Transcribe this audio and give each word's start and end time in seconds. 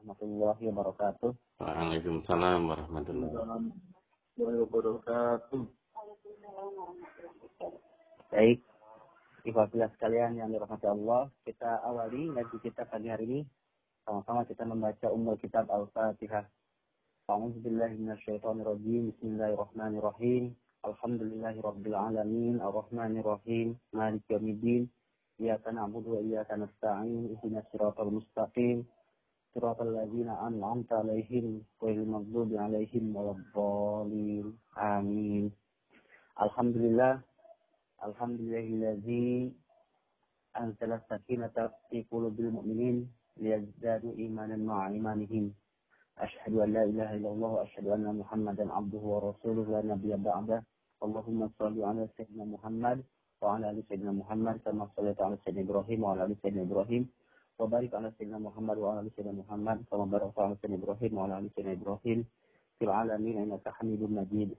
warahmatullahi 0.00 0.64
wabarakatuh. 0.72 1.30
Waalaikumsalam 1.60 2.72
warahmatullahi 2.72 3.36
wabarakatuh. 4.40 5.60
Baik, 8.32 8.64
ikhwatilah 9.44 9.92
sekalian 9.92 10.40
yang 10.40 10.48
dirahmati 10.48 10.88
Allah, 10.88 11.28
kita 11.44 11.84
awali 11.84 12.32
ngaji 12.32 12.56
kita 12.64 12.88
pagi 12.88 13.12
hari 13.12 13.24
ini. 13.28 13.40
Sama-sama 14.08 14.48
kita 14.48 14.64
membaca 14.64 15.12
umur 15.12 15.36
kitab 15.36 15.68
Al-Fatihah. 15.68 16.48
A'udzubillahiminasyaitonirrajim. 17.28 19.12
Bismillahirrahmanirrahim. 19.12 20.56
Alhamdulillahirrabbilalamin. 20.80 22.64
Ar-Rahmanirrahim. 22.64 23.76
Malik 23.92 24.24
yawmiddin. 24.32 24.88
Iyaka 25.36 25.70
na'budu 25.76 26.16
wa 26.16 26.20
iyaka 26.24 26.56
nasta'in. 26.56 27.36
Ihdinas 27.36 27.68
siratal 27.70 28.10
mustaqim. 28.10 28.88
صراط 29.54 29.82
الذين 29.82 30.28
أنعمت 30.28 30.92
عليهم 30.92 31.62
غير 31.82 31.98
المغضوب 32.02 32.50
عليهم 32.54 33.04
ولا 33.16 33.30
الضالين. 33.38 34.46
آمين. 34.78 35.44
الحمد 36.42 36.76
لله. 36.76 37.12
الحمد 38.06 38.38
لله 38.40 38.66
الذي 38.78 39.52
أنزل 40.60 40.90
السكينة 40.92 41.56
في 41.90 41.98
قلوب 42.10 42.40
المؤمنين 42.40 42.96
ليزدادوا 43.42 44.12
إيمانا 44.22 44.56
مع 44.56 44.88
إيمانهم. 44.88 45.44
أشهد 46.18 46.54
أن 46.54 46.68
لا 46.72 46.82
إله 46.84 47.08
إلا 47.18 47.28
الله 47.34 47.50
وأشهد 47.56 47.86
أن 47.96 48.06
محمدا 48.20 48.64
عبده 48.72 49.02
ورسوله 49.12 49.64
لا 49.74 49.80
نبي 49.82 50.14
بعده. 50.16 50.62
اللهم 51.04 51.40
صل 51.58 51.76
على 51.82 52.08
سيدنا 52.16 52.44
محمد 52.44 52.98
وعلى 53.42 53.70
آل 53.70 53.78
سيدنا 53.88 54.12
محمد 54.12 54.56
كما 54.64 54.84
صليت 54.96 55.18
على 55.22 55.36
سيدنا 55.44 55.62
إبراهيم 55.66 55.98
وعلى 56.04 56.24
آل 56.24 56.36
سيدنا 56.42 56.62
إبراهيم. 56.62 57.02
وبارك 57.59 57.91
على 57.95 58.11
سيدنا 58.17 58.37
محمد 58.37 58.77
وعلى 58.77 58.99
آل 58.99 59.11
سيدنا 59.15 59.31
محمد 59.41 59.77
كما 59.91 60.05
باركت 60.05 60.39
على 60.39 60.55
سيدنا 60.61 60.77
إبراهيم 60.83 61.11
وعلى 61.17 61.33
آل 61.39 61.47
سيدنا 61.55 61.73
إبراهيم 61.79 62.19
في 62.79 62.83
العالمين 62.85 63.35
إنك 63.43 63.65
حميد 63.69 64.01
مجيد 64.03 64.51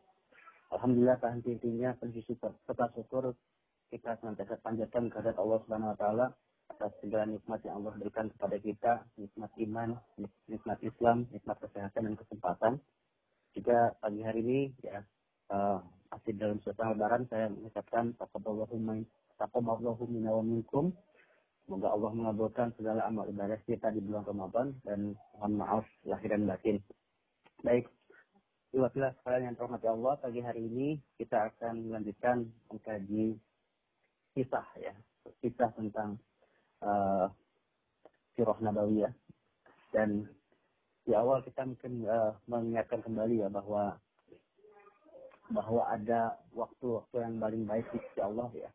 Alhamdulillah 0.66 1.22
henti-hentinya 1.22 1.94
puji 1.94 2.26
serta 2.26 2.90
syukur 2.98 3.38
kita 3.86 4.18
senantiasa 4.18 4.58
panjatkan 4.66 5.06
kehadirat 5.14 5.38
Allah 5.38 5.62
Subhanahu 5.62 5.94
wa 5.94 5.98
taala 5.98 6.26
atas 6.66 6.90
segala 6.98 7.30
nikmat 7.30 7.62
yang 7.62 7.78
Allah 7.78 7.94
berikan 7.94 8.26
kepada 8.34 8.58
kita, 8.58 9.06
nikmat 9.14 9.54
iman, 9.62 9.94
nikmat 10.50 10.78
Islam, 10.82 11.30
nikmat 11.30 11.56
kesehatan 11.62 12.10
dan 12.10 12.14
kesempatan. 12.18 12.72
Juga 13.54 13.94
pagi 14.02 14.26
hari 14.26 14.42
ini 14.42 14.60
ya 14.82 15.06
uh, 15.54 15.78
masih 16.10 16.34
dalam 16.34 16.58
suasana 16.60 16.98
lebaran 16.98 17.30
saya 17.30 17.46
mengucapkan 17.46 18.10
taqabbalallahu 18.18 18.74
minna 20.10 20.34
wa 20.34 20.42
minkum. 20.42 20.90
Semoga 21.71 21.95
Allah 21.95 22.11
mengabulkan 22.11 22.75
segala 22.75 23.07
amal 23.07 23.31
ibadah 23.31 23.55
kita 23.63 23.95
di 23.95 24.03
bulan 24.03 24.27
Ramadan 24.27 24.75
dan 24.83 25.15
mohon 25.39 25.55
maaf 25.55 25.87
lahir 26.03 26.35
dan 26.35 26.43
batin. 26.43 26.83
Baik, 27.63 27.87
Iwatilah 28.75 29.15
sekalian 29.15 29.47
yang 29.47 29.55
terhormati 29.55 29.87
Allah, 29.87 30.19
pagi 30.19 30.43
hari 30.43 30.67
ini 30.67 30.99
kita 31.15 31.47
akan 31.47 31.87
melanjutkan 31.87 32.43
mengkaji 32.67 33.39
kisah 34.35 34.67
ya, 34.83 34.91
kisah 35.39 35.71
tentang 35.71 36.19
uh, 36.83 37.31
Sirah 38.35 38.59
Nabawiyah. 38.59 39.15
Dan 39.95 40.27
di 41.07 41.15
awal 41.15 41.39
kita 41.47 41.63
mungkin 41.63 42.03
uh, 42.03 42.35
mengingatkan 42.51 42.99
kembali 42.99 43.47
ya 43.47 43.47
bahwa 43.47 43.95
bahwa 45.55 45.87
ada 45.87 46.35
waktu-waktu 46.51 47.15
yang 47.15 47.39
paling 47.39 47.63
baik 47.63 47.87
di 47.95 47.99
sisi 48.03 48.19
Allah 48.19 48.51
ya. 48.59 48.67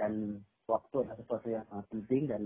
Dan 0.00 0.40
waktu 0.68 0.96
adalah 1.02 1.16
sesuatu 1.16 1.48
yang 1.48 1.64
sangat 1.72 1.86
penting 1.88 2.22
dan 2.28 2.42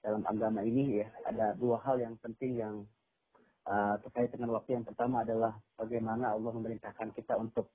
dalam 0.00 0.24
agama 0.24 0.64
ini 0.64 1.04
ya 1.04 1.08
ada 1.28 1.52
dua 1.54 1.76
hal 1.84 2.00
yang 2.00 2.16
penting 2.24 2.56
yang 2.56 2.88
uh, 3.68 4.00
terkait 4.08 4.32
dengan 4.32 4.56
waktu 4.56 4.80
yang 4.80 4.86
pertama 4.88 5.22
adalah 5.22 5.52
bagaimana 5.76 6.32
Allah 6.32 6.52
memerintahkan 6.56 7.12
kita 7.12 7.36
untuk 7.36 7.68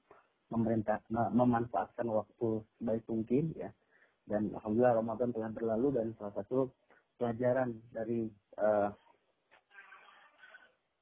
memerintah 0.50 1.02
memanfaatkan 1.10 2.06
waktu 2.10 2.62
sebaik 2.78 3.06
mungkin 3.10 3.54
ya. 3.58 3.70
Dan 4.24 4.54
alhamdulillah 4.56 5.02
Ramadan 5.02 5.30
telah 5.34 5.50
berlalu 5.52 5.88
dan 6.00 6.06
salah 6.16 6.34
satu 6.38 6.70
pelajaran 7.18 7.76
dari 7.92 8.30
uh, 8.62 8.90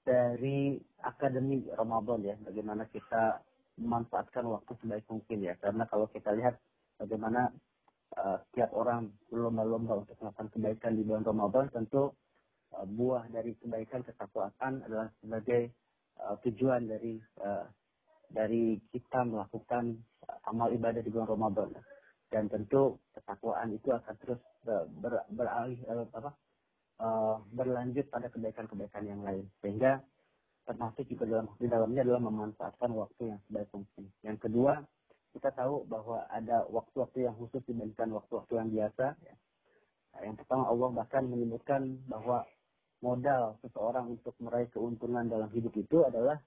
dari 0.02 0.82
akademi 1.06 1.68
Ramadan 1.78 2.26
ya 2.26 2.36
bagaimana 2.42 2.90
kita 2.90 3.44
memanfaatkan 3.78 4.48
waktu 4.48 4.72
sebaik 4.82 5.06
mungkin 5.12 5.40
ya. 5.46 5.54
Karena 5.60 5.86
kalau 5.86 6.10
kita 6.10 6.34
lihat 6.34 6.58
bagaimana 6.98 7.52
uh, 8.22 8.38
setiap 8.50 8.70
orang 8.78 9.10
berlomba-lomba 9.34 10.06
untuk 10.06 10.16
melakukan 10.22 10.48
kebaikan 10.54 10.92
di 10.94 11.04
bulan 11.04 11.26
Ramadan 11.26 11.66
tentu 11.74 12.14
uh, 12.78 12.86
buah 12.86 13.26
dari 13.34 13.58
kebaikan 13.58 14.06
ketakwaan 14.06 14.86
adalah 14.86 15.10
sebagai 15.20 15.74
uh, 16.22 16.38
tujuan 16.46 16.86
dari 16.86 17.18
uh, 17.42 17.66
dari 18.32 18.80
kita 18.96 19.28
melakukan 19.28 20.00
amal 20.48 20.72
ibadah 20.72 21.04
di 21.04 21.12
bulan 21.12 21.28
Ramadan 21.28 21.70
dan 22.32 22.48
tentu 22.48 22.96
ketakwaan 23.12 23.76
itu 23.76 23.92
akan 23.92 24.16
terus 24.24 24.40
ber, 24.64 25.28
beralih 25.36 25.82
uh, 25.90 26.08
apa 26.08 26.32
uh, 27.02 27.36
berlanjut 27.52 28.08
pada 28.08 28.32
kebaikan-kebaikan 28.32 29.04
yang 29.04 29.22
lain 29.26 29.50
sehingga 29.60 30.00
termasuk 30.64 31.10
juga 31.10 31.26
dalam 31.28 31.46
di 31.58 31.68
dalamnya 31.68 32.02
adalah 32.06 32.22
memanfaatkan 32.22 32.92
waktu 32.94 33.34
yang 33.34 33.40
sebaik 33.50 33.70
mungkin. 33.74 34.04
Yang 34.22 34.38
kedua, 34.48 34.74
kita 35.32 35.50
tahu 35.56 35.88
bahwa 35.88 36.28
ada 36.28 36.68
waktu-waktu 36.68 37.28
yang 37.28 37.36
khusus 37.40 37.64
dibandingkan 37.64 38.12
waktu-waktu 38.12 38.54
yang 38.60 38.70
biasa. 38.70 39.06
Ya. 39.24 39.36
Yang 40.28 40.44
pertama 40.44 40.68
Allah 40.68 40.90
bahkan 40.92 41.24
menyebutkan 41.28 42.04
bahwa 42.12 42.44
modal 43.00 43.56
seseorang 43.64 44.20
untuk 44.20 44.36
meraih 44.44 44.68
keuntungan 44.70 45.26
dalam 45.32 45.50
hidup 45.56 45.72
itu 45.74 46.04
adalah 46.04 46.38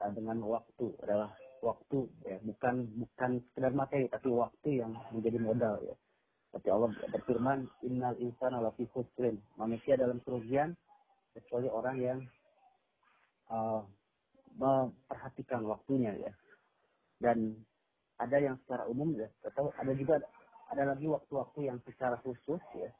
uh, 0.00 0.10
dengan 0.14 0.38
waktu, 0.46 0.94
adalah 1.02 1.34
waktu 1.60 2.06
ya, 2.26 2.38
bukan 2.46 2.90
bukan 2.94 3.30
sekedar 3.50 3.72
materi 3.74 4.06
tapi 4.06 4.28
waktu 4.30 4.82
yang 4.82 4.94
menjadi 5.10 5.38
modal 5.42 5.76
ya. 5.82 5.96
Tapi 6.52 6.68
Allah 6.68 6.92
berfirman, 6.92 7.64
Innal 7.88 8.20
insana 8.20 8.60
lafi 8.60 8.84
khusrin. 8.92 9.40
Manusia 9.56 9.96
dalam 9.96 10.20
kerugian 10.20 10.76
kecuali 11.32 11.64
orang 11.72 11.96
yang 11.96 12.18
uh, 13.48 13.80
memperhatikan 14.60 15.64
waktunya 15.64 16.12
ya. 16.20 16.32
Dan 17.16 17.56
ada 18.22 18.36
yang 18.38 18.56
secara 18.64 18.86
umum 18.86 19.18
ya, 19.18 19.28
atau 19.42 19.74
ada 19.74 19.92
juga 19.98 20.22
ada 20.70 20.82
lagi 20.94 21.10
waktu-waktu 21.10 21.68
yang 21.68 21.78
secara 21.82 22.16
khusus 22.22 22.62
ya. 22.78 22.90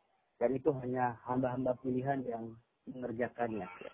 Dan 0.42 0.58
itu 0.58 0.74
hanya 0.82 1.22
hamba-hamba 1.22 1.78
pilihan 1.78 2.26
yang 2.26 2.58
mengerjakannya 2.90 3.62
ya. 3.62 3.92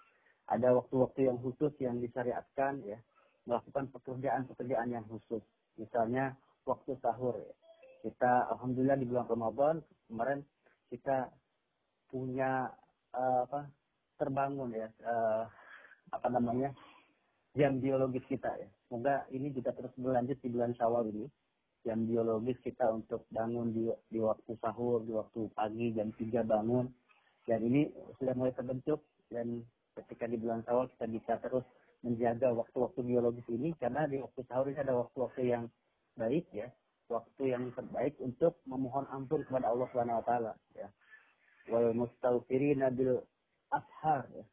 Ada 0.48 0.72
waktu-waktu 0.72 1.28
yang 1.28 1.36
khusus 1.44 1.76
yang 1.76 2.00
disyariatkan 2.00 2.80
ya, 2.88 2.96
melakukan 3.44 3.92
pekerjaan-pekerjaan 3.92 4.88
yang 4.88 5.04
khusus. 5.04 5.44
Misalnya 5.76 6.34
waktu 6.64 6.96
sahur 7.04 7.36
ya. 7.36 7.54
Kita 8.04 8.48
alhamdulillah 8.56 8.96
di 8.96 9.06
bulan 9.10 9.26
Ramadan 9.28 9.76
kemarin 10.08 10.40
kita 10.88 11.28
punya 12.08 12.72
uh, 13.12 13.44
apa 13.44 13.68
terbangun 14.16 14.72
ya 14.72 14.88
uh, 15.04 15.44
apa 16.08 16.28
namanya 16.32 16.72
jam 17.52 17.82
biologis 17.82 18.24
kita 18.30 18.48
ya. 18.56 18.68
Semoga 18.88 19.28
ini 19.36 19.52
juga 19.52 19.76
terus 19.76 19.92
berlanjut 20.00 20.40
di 20.40 20.48
bulan 20.48 20.72
Syawal 20.72 21.12
ini. 21.12 21.28
Jam 21.84 22.08
biologis 22.08 22.56
kita 22.64 22.88
untuk 22.88 23.28
bangun 23.28 23.70
di, 23.70 23.84
di 24.08 24.18
waktu 24.18 24.56
sahur, 24.58 25.04
di 25.04 25.12
waktu 25.12 25.52
pagi 25.52 25.92
jam 25.92 26.08
3 26.16 26.40
bangun. 26.48 26.88
Dan 27.44 27.60
ini 27.68 27.92
sudah 28.16 28.32
mulai 28.32 28.56
terbentuk 28.56 29.04
dan 29.28 29.60
ketika 29.92 30.24
di 30.24 30.40
bulan 30.40 30.64
Syawal 30.64 30.88
kita 30.96 31.04
bisa 31.04 31.32
terus 31.44 31.64
menjaga 32.00 32.54
waktu-waktu 32.56 33.00
biologis 33.04 33.44
ini 33.52 33.76
karena 33.76 34.08
di 34.08 34.22
waktu 34.22 34.40
sahur 34.48 34.72
ini 34.72 34.80
ada 34.80 34.96
waktu-waktu 34.96 35.42
yang 35.44 35.64
baik 36.16 36.48
ya, 36.56 36.72
waktu 37.12 37.42
yang 37.52 37.68
terbaik 37.76 38.16
untuk 38.24 38.56
memohon 38.64 39.04
ampun 39.12 39.44
kepada 39.44 39.68
Allah 39.68 39.86
Subhanahu 39.92 40.20
wa 40.22 40.26
taala 40.26 40.52
ya. 40.72 40.88
Wal 41.68 41.92
mustaghfirina 41.92 42.88
bil 42.94 43.20
ashar 43.68 44.24
ya. 44.32 44.44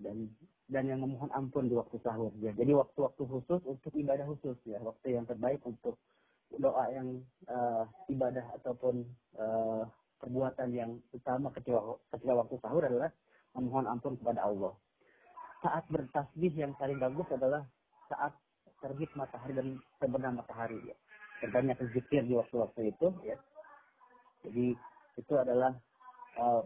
Dan 0.00 0.32
dan 0.72 0.88
yang 0.88 1.04
memohon 1.04 1.28
ampun 1.36 1.68
di 1.68 1.76
waktu 1.76 2.00
sahur 2.00 2.32
ya. 2.40 2.54
Jadi 2.56 2.72
waktu-waktu 2.72 3.22
khusus 3.28 3.60
untuk 3.68 3.92
ibadah 3.92 4.24
khusus 4.24 4.56
ya, 4.64 4.80
waktu 4.80 5.20
yang 5.20 5.28
terbaik 5.28 5.60
untuk 5.68 6.00
doa 6.56 6.84
yang 6.92 7.20
uh, 7.48 7.84
ibadah 8.08 8.44
ataupun 8.60 9.04
uh, 9.36 9.84
perbuatan 10.20 10.68
yang 10.72 10.90
utama 11.12 11.52
ketika, 11.52 11.80
ketika 12.16 12.32
waktu 12.32 12.54
sahur 12.64 12.82
adalah 12.84 13.12
memohon 13.52 13.84
ampun 13.84 14.16
kepada 14.16 14.48
Allah. 14.48 14.72
Saat 15.60 15.84
bertasbih 15.92 16.52
yang 16.56 16.72
paling 16.80 16.96
bagus 16.98 17.28
adalah 17.30 17.62
saat 18.08 18.32
terbit 18.82 19.12
matahari 19.14 19.54
dan 19.54 19.78
terbenam 20.00 20.40
matahari 20.40 20.80
ya. 20.88 20.96
Berbanyak 21.44 21.78
zikir 21.92 22.24
di 22.24 22.34
waktu-waktu 22.38 22.96
itu 22.96 23.08
ya. 23.26 23.36
Jadi 24.42 24.74
itu 25.20 25.34
adalah 25.36 25.74
uh, 26.40 26.62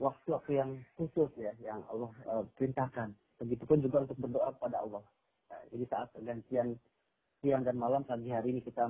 waktu-waktu 0.00 0.50
yang 0.56 0.70
khusus 0.96 1.28
ya 1.36 1.52
yang 1.60 1.84
Allah 1.92 2.10
uh, 2.26 2.44
perintahkan. 2.56 3.12
Begitupun 3.40 3.80
juga 3.84 4.04
untuk 4.04 4.16
berdoa 4.20 4.52
kepada 4.56 4.84
Allah. 4.84 5.04
Nah, 5.48 5.60
jadi 5.72 5.84
saat 5.88 6.08
pergantian 6.12 6.76
siang 7.40 7.64
dan 7.64 7.76
malam 7.80 8.04
pagi 8.04 8.28
hari 8.28 8.52
ini 8.52 8.60
kita 8.60 8.84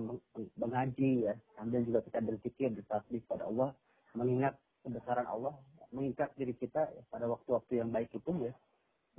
mengaji 0.59 1.31
ya, 1.31 1.35
sambil 1.55 1.87
juga 1.87 2.03
kita 2.03 2.19
berzikir 2.19 2.75
bertasbih 2.75 3.23
kepada 3.27 3.47
Allah, 3.47 3.71
mengingat 4.19 4.59
kebesaran 4.83 5.27
Allah, 5.31 5.55
mengikat 5.95 6.35
diri 6.35 6.55
kita 6.55 6.83
ya, 6.91 7.03
pada 7.11 7.27
waktu-waktu 7.31 7.83
yang 7.83 7.91
baik 7.91 8.11
itu 8.15 8.31
ya 8.43 8.55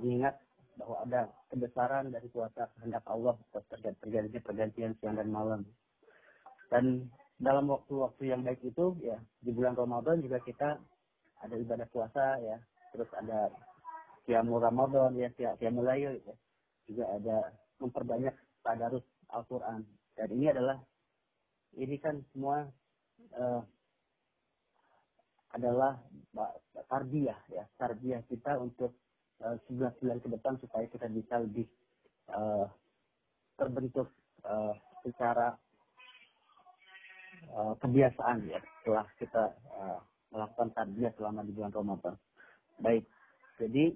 mengingat 0.00 0.34
bahwa 0.80 0.96
ada 1.04 1.20
kebesaran 1.52 2.08
dari 2.08 2.28
kuasa 2.32 2.72
kehendak 2.76 3.04
Allah 3.04 3.36
terjadi 3.52 3.96
terjadinya 4.00 4.40
pergantian 4.40 4.92
siang 4.98 5.20
dan 5.20 5.28
malam 5.28 5.60
dan 6.72 7.12
dalam 7.36 7.68
waktu-waktu 7.68 8.32
yang 8.32 8.40
baik 8.40 8.64
itu 8.64 8.96
ya 9.04 9.20
di 9.44 9.52
bulan 9.52 9.76
Ramadan 9.76 10.24
juga 10.24 10.40
kita 10.40 10.80
ada 11.42 11.54
ibadah 11.58 11.86
puasa 11.90 12.38
ya. 12.40 12.56
Terus 12.94 13.10
ada 13.18 13.50
Qiyamul 14.24 14.62
Ramadan 14.62 15.18
ya 15.18 15.28
Qiyamul 15.34 15.86
Layl 15.86 16.22
ya. 16.22 16.34
juga 16.86 17.04
ada 17.14 17.36
memperbanyak 17.82 18.34
tadarus 18.62 19.04
Al-Quran. 19.30 19.82
Dan 20.14 20.28
ini 20.34 20.46
adalah 20.50 20.78
ini 21.78 21.96
kan 21.98 22.20
semua 22.30 22.68
uh, 23.34 23.62
adalah 25.52 25.98
tarbiyah 26.88 27.38
ya. 27.50 27.64
Tarbiyah 27.76 28.22
kita 28.28 28.60
untuk 28.60 28.94
uh, 29.42 29.56
11 29.68 29.98
bulan 30.00 30.18
ke 30.20 30.28
depan 30.30 30.54
supaya 30.62 30.86
kita 30.86 31.06
bisa 31.10 31.42
lebih 31.42 31.66
uh, 32.30 32.66
terbentuk 33.56 34.08
uh, 34.46 34.74
secara 35.02 35.56
uh, 37.52 37.74
kebiasaan 37.82 38.46
ya 38.48 38.60
setelah 38.80 39.06
kita 39.18 39.44
uh, 39.76 40.00
melakukan 40.32 40.72
tarbiyah 40.72 41.12
selama 41.14 41.44
di 41.44 41.52
bulan 41.52 41.72
Ramadan. 41.72 42.14
Baik, 42.80 43.04
jadi 43.60 43.92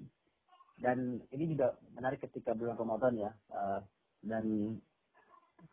dan 0.76 1.24
ini 1.32 1.56
juga 1.56 1.72
menarik 1.96 2.20
ketika 2.28 2.52
bulan 2.52 2.76
Ramadan 2.76 3.16
ya 3.16 3.32
uh, 3.48 3.80
dan 4.20 4.76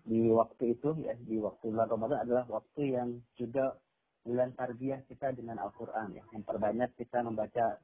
di 0.07 0.31
waktu 0.31 0.79
itu 0.79 0.95
ya 1.03 1.15
di 1.19 1.39
waktu 1.39 1.67
bulan 1.67 1.91
Ramadan 1.91 2.23
adalah 2.23 2.47
waktu 2.47 2.95
yang 2.95 3.19
juga 3.35 3.75
bulan 4.23 4.55
tarbiyah 4.55 5.03
kita 5.11 5.35
dengan 5.35 5.59
Al-Quran 5.59 6.15
ya 6.15 6.23
memperbanyak 6.31 6.95
kita 6.95 7.19
membaca 7.19 7.75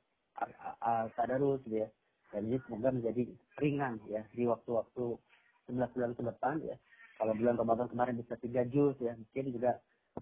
tadarus 1.19 1.59
gitu 1.67 1.83
ya 1.83 1.89
dan 2.31 2.47
ini 2.47 2.57
semoga 2.63 2.95
menjadi 2.95 3.23
ringan 3.59 3.99
ya 4.07 4.23
di 4.31 4.47
waktu-waktu 4.47 5.19
11 5.67 5.95
bulan 5.95 6.11
ke 6.15 6.23
depan 6.23 6.55
ya 6.63 6.75
kalau 7.19 7.35
bulan 7.35 7.59
Ramadan 7.59 7.87
kemarin 7.91 8.15
bisa 8.15 8.39
tiga 8.39 8.63
juz 8.63 8.95
ya 9.03 9.11
mungkin 9.19 9.51
juga 9.51 9.75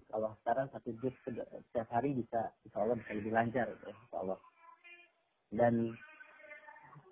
kalau 0.06 0.30
sekarang 0.42 0.66
satu 0.70 0.90
juz 1.02 1.14
setiap 1.24 1.88
hari 1.90 2.14
bisa 2.14 2.54
insya 2.62 2.78
Allah 2.84 2.96
bisa 2.98 3.12
lebih 3.18 3.32
lancar 3.34 3.66
ya 3.66 3.90
insya 3.90 4.18
Allah. 4.22 4.38
Dan 5.48 5.74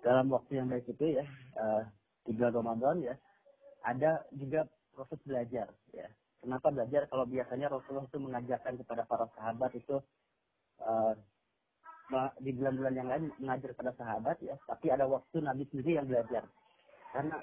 dalam 0.05 0.29
waktu 0.29 0.61
yang 0.61 0.71
baik 0.71 0.87
itu 0.87 1.19
ya 1.19 1.25
uh, 1.57 1.83
di 2.23 2.31
bulan 2.37 2.53
Ramadan 2.53 2.95
ya 3.03 3.15
ada 3.83 4.23
juga 4.35 4.67
proses 4.95 5.19
belajar 5.27 5.67
ya. 5.91 6.07
Kenapa 6.37 6.69
belajar? 6.69 7.09
Kalau 7.09 7.25
biasanya 7.25 7.67
Rasulullah 7.67 8.05
itu 8.05 8.19
mengajarkan 8.21 8.77
kepada 8.77 9.03
para 9.09 9.25
sahabat 9.33 9.73
itu 9.73 9.97
uh, 10.85 11.13
di 12.39 12.55
bulan-bulan 12.55 12.93
yang 12.95 13.09
lain 13.11 13.23
mengajar 13.41 13.75
kepada 13.75 13.91
sahabat 13.99 14.39
ya, 14.39 14.55
tapi 14.63 14.87
ada 14.87 15.03
waktu 15.09 15.43
Nabi 15.43 15.67
sendiri 15.67 15.99
yang 15.99 16.07
belajar. 16.07 16.47
Karena 17.11 17.35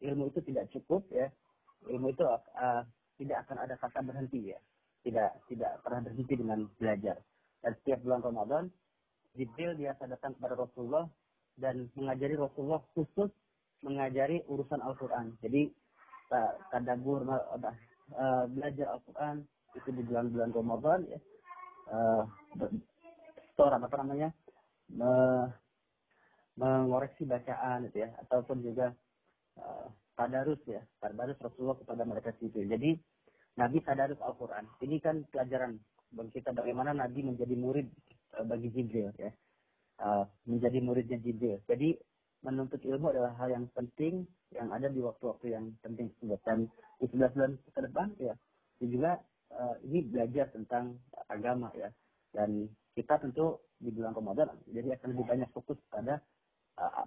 ilmu 0.00 0.32
itu 0.32 0.40
tidak 0.48 0.70
cukup 0.72 1.04
ya, 1.12 1.28
ilmu 1.92 2.14
itu 2.14 2.24
uh, 2.24 2.82
tidak 3.20 3.44
akan 3.44 3.56
ada 3.68 3.74
kata 3.76 4.00
berhenti 4.00 4.54
ya, 4.54 4.58
tidak 5.02 5.38
tidak 5.46 5.78
pernah 5.82 6.00
berhenti 6.04 6.34
dengan 6.34 6.66
belajar. 6.78 7.16
Dan 7.62 7.72
setiap 7.82 7.98
bulan 8.06 8.22
Ramadan, 8.22 8.64
Jibril 9.34 9.74
biasa 9.78 10.06
datang 10.10 10.34
kepada 10.38 10.54
Rasulullah 10.58 11.06
dan 11.58 11.90
mengajari 11.98 12.38
Rasulullah 12.38 12.82
khusus 12.94 13.30
mengajari 13.82 14.42
urusan 14.50 14.82
Al-Quran. 14.82 15.38
Jadi 15.42 15.70
tadabur 16.70 17.24
uh, 17.24 18.44
belajar 18.52 18.86
Al-Quran 18.98 19.36
itu 19.76 19.88
di 19.92 20.02
bulan-bulan 20.04 20.50
Ramadan 20.52 21.00
ya 21.08 21.18
uh, 21.92 22.22
apa 23.58 23.96
namanya 23.98 24.30
mengoreksi 26.54 27.26
bacaan 27.26 27.90
gitu 27.90 28.06
ya 28.06 28.10
ataupun 28.26 28.62
juga 28.62 28.94
uh, 29.58 29.86
tadarus 30.14 30.62
ya 30.66 30.82
tadarus 31.02 31.38
Rasulullah 31.42 31.78
kepada 31.78 32.02
mereka 32.06 32.30
sendiri 32.38 32.70
jadi 32.70 32.90
Nabi 33.58 33.82
tadarus 33.82 34.22
Al-Quran. 34.22 34.70
Ini 34.86 34.96
kan 35.02 35.26
pelajaran 35.34 35.74
bagi 36.14 36.38
kita 36.38 36.54
bagaimana 36.54 36.94
Nabi 36.94 37.26
menjadi 37.26 37.54
murid 37.58 37.90
uh, 38.38 38.46
bagi 38.46 38.70
Jibril 38.70 39.10
ya. 39.18 39.34
Uh, 39.98 40.24
menjadi 40.46 40.78
muridnya 40.78 41.18
Jibril. 41.18 41.58
Jadi 41.66 41.98
menuntut 42.46 42.78
ilmu 42.78 43.10
adalah 43.10 43.34
hal 43.34 43.50
yang 43.50 43.66
penting 43.74 44.22
yang 44.54 44.70
ada 44.70 44.86
di 44.86 45.02
waktu-waktu 45.02 45.58
yang 45.58 45.74
penting. 45.82 46.14
Dan 46.22 46.70
di 47.02 47.06
11 47.10 47.34
bulan 47.34 47.52
ke 47.58 47.80
depan 47.82 48.08
ya 48.22 48.34
juga 48.78 49.18
uh, 49.50 49.74
ini 49.82 50.06
belajar 50.06 50.54
tentang 50.54 51.02
agama 51.26 51.74
ya. 51.74 51.90
Dan 52.30 52.70
kita 52.94 53.18
tentu 53.18 53.58
di 53.82 53.90
bulan 53.90 54.14
Ramadan 54.14 54.54
jadi 54.70 54.94
akan 54.94 55.18
lebih 55.18 55.26
banyak 55.26 55.50
fokus 55.50 55.82
pada 55.90 56.22
uh, 56.78 57.02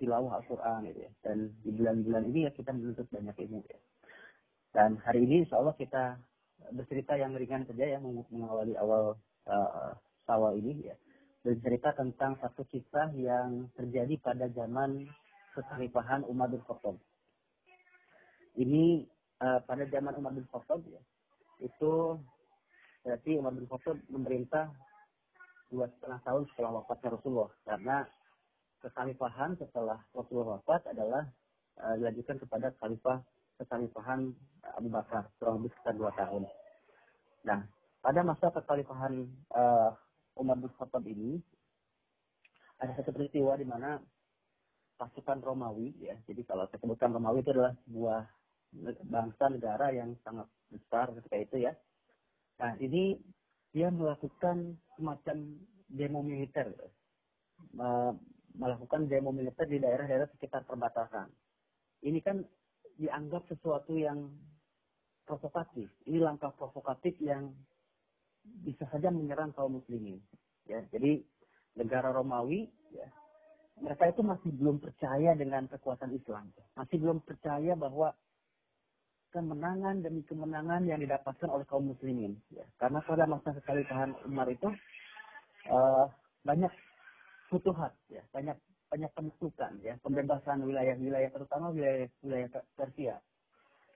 tilawah 0.00 0.40
Al-Quran 0.40 0.88
gitu 0.88 1.00
ya. 1.04 1.12
Dan 1.20 1.52
di 1.60 1.76
bulan-bulan 1.76 2.24
ini 2.32 2.48
ya 2.48 2.50
kita 2.56 2.72
menuntut 2.72 3.04
banyak 3.12 3.36
ilmu 3.36 3.60
ya 3.68 3.76
dan 4.70 4.98
hari 5.02 5.26
ini 5.26 5.42
insya 5.46 5.58
Allah 5.58 5.74
kita 5.74 6.18
bercerita 6.70 7.18
yang 7.18 7.34
ringan 7.34 7.66
saja 7.66 7.96
ya 7.96 7.98
mengawali 8.02 8.78
awal 8.78 9.18
uh, 9.50 9.92
sawal 10.22 10.54
ini 10.54 10.86
ya 10.86 10.96
bercerita 11.40 11.96
tentang 11.96 12.36
satu 12.38 12.62
kisah 12.68 13.10
yang 13.16 13.72
terjadi 13.72 14.20
pada 14.20 14.46
zaman 14.52 15.08
kekhalifahan 15.56 16.20
Umar 16.28 16.52
bin 16.52 16.60
Khattab. 16.68 17.00
Ini 18.60 19.08
uh, 19.40 19.60
pada 19.64 19.88
zaman 19.88 20.14
Umar 20.20 20.36
bin 20.36 20.44
Khattab 20.52 20.84
ya, 20.84 21.00
itu 21.64 22.20
berarti 23.00 23.40
Umar 23.40 23.56
bin 23.56 23.64
Khattab 23.64 23.96
memerintah 24.12 24.68
dua 25.72 25.88
setengah 25.96 26.20
tahun 26.26 26.42
setelah 26.52 26.70
wafatnya 26.82 27.08
Rasulullah 27.14 27.50
karena 27.62 27.96
kekhalifahan 28.84 29.50
setelah 29.56 29.98
Rasulullah 30.12 30.60
wafat 30.60 30.92
adalah 30.92 31.24
uh, 31.78 31.94
dilanjutkan 31.96 32.36
kepada 32.42 32.74
khalifah 32.82 33.22
kekhalifahan 33.60 34.32
Abu 34.80 34.88
Bakar 34.88 35.28
kurang 35.36 35.60
lebih 35.60 35.76
sekitar 35.76 35.94
dua 36.00 36.10
tahun. 36.16 36.48
Nah, 37.44 37.60
pada 38.00 38.20
masa 38.24 38.48
kekhalifahan 38.48 39.28
uh, 39.52 39.92
Umar 40.40 40.56
bin 40.56 40.72
Khattab 40.80 41.04
ini 41.04 41.36
ada 42.80 42.96
satu 42.96 43.12
peristiwa 43.12 43.60
di 43.60 43.68
mana 43.68 44.00
pasukan 44.96 45.44
Romawi 45.44 45.92
ya. 46.00 46.16
Jadi 46.24 46.44
kalau 46.48 46.64
saya 46.68 46.80
sebutkan 46.80 47.12
Romawi 47.12 47.44
itu 47.44 47.52
adalah 47.52 47.76
sebuah 47.84 48.20
bangsa 49.08 49.44
negara 49.52 49.92
yang 49.92 50.16
sangat 50.24 50.48
besar 50.72 51.12
ketika 51.20 51.36
itu 51.36 51.56
ya. 51.68 51.72
Nah 52.60 52.76
ini 52.80 53.20
dia 53.72 53.88
melakukan 53.92 54.76
semacam 54.96 55.36
demo 55.90 56.20
militer, 56.22 56.70
melakukan 58.54 59.10
demo 59.10 59.32
militer 59.32 59.66
di 59.66 59.78
daerah-daerah 59.80 60.28
sekitar 60.36 60.64
perbatasan. 60.64 61.28
Ini 62.00 62.18
kan 62.24 62.40
dianggap 63.00 63.48
sesuatu 63.48 63.96
yang 63.96 64.28
provokatif. 65.24 65.88
Ini 66.04 66.20
langkah 66.20 66.52
provokatif 66.52 67.16
yang 67.24 67.48
bisa 68.44 68.84
saja 68.92 69.08
menyerang 69.08 69.56
kaum 69.56 69.80
muslimin. 69.80 70.20
Ya, 70.68 70.84
jadi 70.92 71.24
negara 71.80 72.12
Romawi, 72.12 72.68
ya, 72.92 73.08
mereka 73.80 74.12
itu 74.12 74.20
masih 74.20 74.52
belum 74.52 74.76
percaya 74.78 75.32
dengan 75.32 75.64
kekuatan 75.72 76.12
Islam. 76.12 76.52
Masih 76.76 77.00
belum 77.00 77.24
percaya 77.24 77.72
bahwa 77.72 78.12
kemenangan 79.30 80.02
demi 80.02 80.26
kemenangan 80.26 80.84
yang 80.84 81.00
didapatkan 81.00 81.48
oleh 81.48 81.64
kaum 81.64 81.88
muslimin. 81.88 82.36
Ya. 82.52 82.66
Karena 82.76 83.00
pada 83.00 83.24
masa 83.24 83.54
kekhalifahan 83.56 84.12
Umar 84.26 84.50
itu 84.50 84.68
uh, 85.70 86.06
banyak 86.44 86.72
futuhat, 87.48 87.94
ya, 88.10 88.22
banyak 88.34 88.58
banyak 88.90 89.10
penaklukan, 89.14 89.72
ya, 89.86 89.94
pembebasan 90.02 90.66
wilayah-wilayah, 90.66 91.30
terutama 91.30 91.70
wilayah-wilayah 91.70 92.48
Persia. 92.74 93.22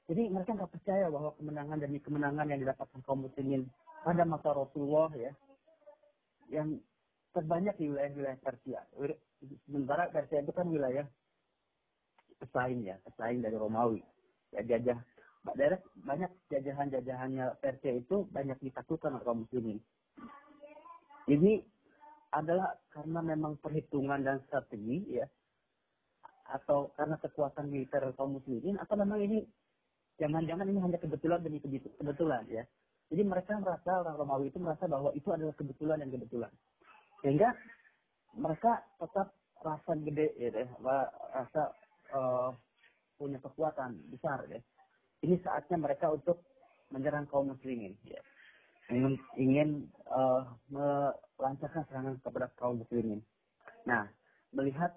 Jadi 0.04 0.22
mereka 0.28 0.52
nggak 0.52 0.72
percaya 0.72 1.08
bahwa 1.08 1.32
kemenangan 1.40 1.80
demi 1.80 1.98
kemenangan 1.98 2.46
yang 2.52 2.60
didapatkan 2.60 3.00
kaum 3.08 3.24
muslimin 3.24 3.64
pada 4.04 4.28
masa 4.28 4.52
Rasulullah 4.52 5.08
ya 5.16 5.32
yang 6.52 6.76
terbanyak 7.32 7.72
di 7.80 7.88
wilayah-wilayah 7.88 8.38
Persia. 8.44 8.84
Sementara 9.64 10.12
Persia 10.12 10.44
itu 10.44 10.52
kan 10.52 10.68
wilayah 10.68 11.08
pesaing 12.36 12.84
ya, 12.84 13.00
pesaing 13.00 13.40
dari 13.40 13.56
Romawi. 13.56 14.04
Ya 14.52 14.60
jajah 14.76 15.00
daerah 15.56 15.80
banyak 16.04 16.28
jajahan-jajahannya 16.52 17.60
Persia 17.64 17.92
itu 17.96 18.28
banyak 18.28 18.60
ditaklukkan 18.60 19.16
oleh 19.16 19.24
kaum 19.24 19.40
muslimin. 19.48 19.80
Ini 21.24 21.64
adalah 22.34 22.74
karena 22.90 23.20
memang 23.22 23.62
perhitungan 23.62 24.26
dan 24.26 24.42
strategi 24.50 25.22
ya 25.22 25.26
atau 26.50 26.92
karena 26.98 27.16
kekuatan 27.22 27.70
militer 27.70 28.10
kaum 28.18 28.36
muslimin 28.36 28.76
atau 28.76 28.98
memang 28.98 29.22
ini 29.22 29.46
jangan-jangan 30.18 30.66
ini 30.68 30.80
hanya 30.82 30.98
kebetulan 31.00 31.40
demi 31.40 31.62
kebetulan 31.62 32.44
ya 32.50 32.66
jadi 33.12 33.22
mereka 33.24 33.60
merasa 33.60 34.00
orang 34.00 34.16
Romawi 34.16 34.48
itu 34.48 34.58
merasa 34.58 34.88
bahwa 34.88 35.12
itu 35.12 35.28
adalah 35.28 35.52
kebetulan 35.56 36.00
dan 36.00 36.10
kebetulan. 36.10 36.52
Sehingga 37.20 37.48
mereka 38.36 38.80
tetap 39.00 39.30
rasa 39.60 39.92
gede 40.00 40.34
ya 40.40 40.48
deh, 40.52 40.68
rasa 41.32 41.62
uh, 42.12 42.50
punya 43.14 43.40
kekuatan 43.40 43.96
besar 44.12 44.44
ya. 44.48 44.60
Ini 45.24 45.40
saatnya 45.40 45.80
mereka 45.80 46.12
untuk 46.12 46.42
menyerang 46.92 47.28
kaum 47.28 47.52
muslimin 47.52 47.96
ya. 48.04 48.20
Ingin, 48.92 49.14
ingin 49.38 49.68
uh, 50.10 50.44
melancarkan 50.68 51.84
serangan 51.88 52.16
kepada 52.20 52.50
kaum 52.58 52.84
muslimin. 52.84 53.20
Nah, 53.88 54.08
melihat 54.52 54.92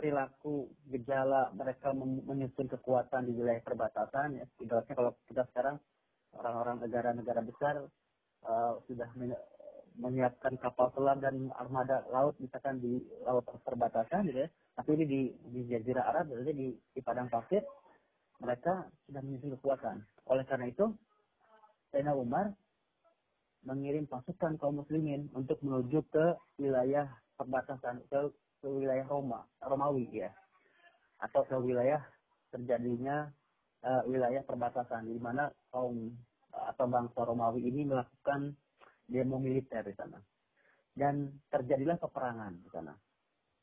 perilaku 0.00 0.72
gejala 0.88 1.52
mereka 1.52 1.92
menyusun 1.92 2.72
kekuatan 2.72 3.28
di 3.28 3.36
wilayah 3.36 3.60
perbatasan 3.60 4.40
ya 4.40 4.48
ibaratnya 4.56 4.96
kalau 4.96 5.12
kita 5.28 5.44
sekarang 5.52 5.76
orang-orang 6.40 6.80
negara-negara 6.80 7.44
besar 7.44 7.84
uh, 8.48 8.80
sudah 8.88 9.12
menyiapkan 10.00 10.56
kapal 10.56 10.88
selam 10.96 11.20
dan 11.20 11.52
armada 11.52 12.08
laut 12.08 12.32
misalkan 12.40 12.80
di 12.80 13.04
laut 13.28 13.44
perbatasan 13.60 14.24
gitu 14.32 14.48
ya 14.48 14.48
tapi 14.72 14.96
ini 14.96 15.04
di 15.04 15.20
di 15.52 15.60
Jazirah 15.68 16.08
Arab 16.08 16.32
berarti 16.32 16.52
di, 16.56 16.72
di 16.72 17.00
padang 17.04 17.28
pasir 17.28 17.60
mereka 18.40 18.88
sudah 19.04 19.20
menyusun 19.20 19.52
kekuatan 19.60 20.00
oleh 20.32 20.48
karena 20.48 20.72
itu 20.72 20.96
Sayyidina 21.92 22.16
Umar 22.16 22.56
mengirim 23.64 24.08
pasukan 24.08 24.56
kaum 24.56 24.80
muslimin 24.80 25.28
untuk 25.36 25.60
menuju 25.60 26.00
ke 26.08 26.26
wilayah 26.56 27.06
perbatasan 27.36 28.00
ke 28.08 28.32
ke 28.60 28.68
wilayah 28.68 29.08
Roma, 29.08 29.40
Romawi 29.64 30.04
ya, 30.12 30.28
atau 31.20 31.44
ke 31.48 31.56
wilayah 31.56 32.00
terjadinya 32.52 33.32
uh, 33.84 34.04
wilayah 34.04 34.44
perbatasan 34.44 35.08
di 35.08 35.16
mana 35.16 35.48
kaum 35.72 36.12
uh, 36.52 36.64
atau 36.72 36.84
bangsa 36.88 37.24
Romawi 37.24 37.64
ini 37.64 37.88
melakukan 37.88 38.52
demo 39.08 39.40
militer 39.40 39.82
di 39.84 39.96
sana 39.96 40.20
dan 40.96 41.32
terjadilah 41.48 41.96
peperangan 41.96 42.52
di 42.60 42.68
sana. 42.68 42.92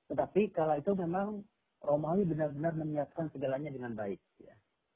Tetapi 0.08 0.56
kala 0.56 0.80
itu 0.82 0.98
memang 0.98 1.44
Romawi 1.84 2.26
benar-benar 2.26 2.74
menyiapkan 2.74 3.30
segalanya 3.30 3.70
dengan 3.70 3.94
baik. 3.94 4.18
Ya. 4.42 4.56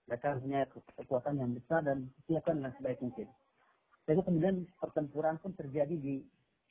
Mereka 0.10 0.41
punya 0.41 0.65
kekuatan 0.98 1.38
yang 1.38 1.51
besar 1.53 1.86
dan 1.86 2.10
siapkan 2.25 2.58
dengan 2.58 2.74
sebaik 2.79 3.00
mungkin. 3.05 3.29
Jadi 4.12 4.22
kemudian 4.27 4.56
pertempuran 4.75 5.39
pun 5.39 5.56
terjadi 5.56 5.96
di 5.96 6.20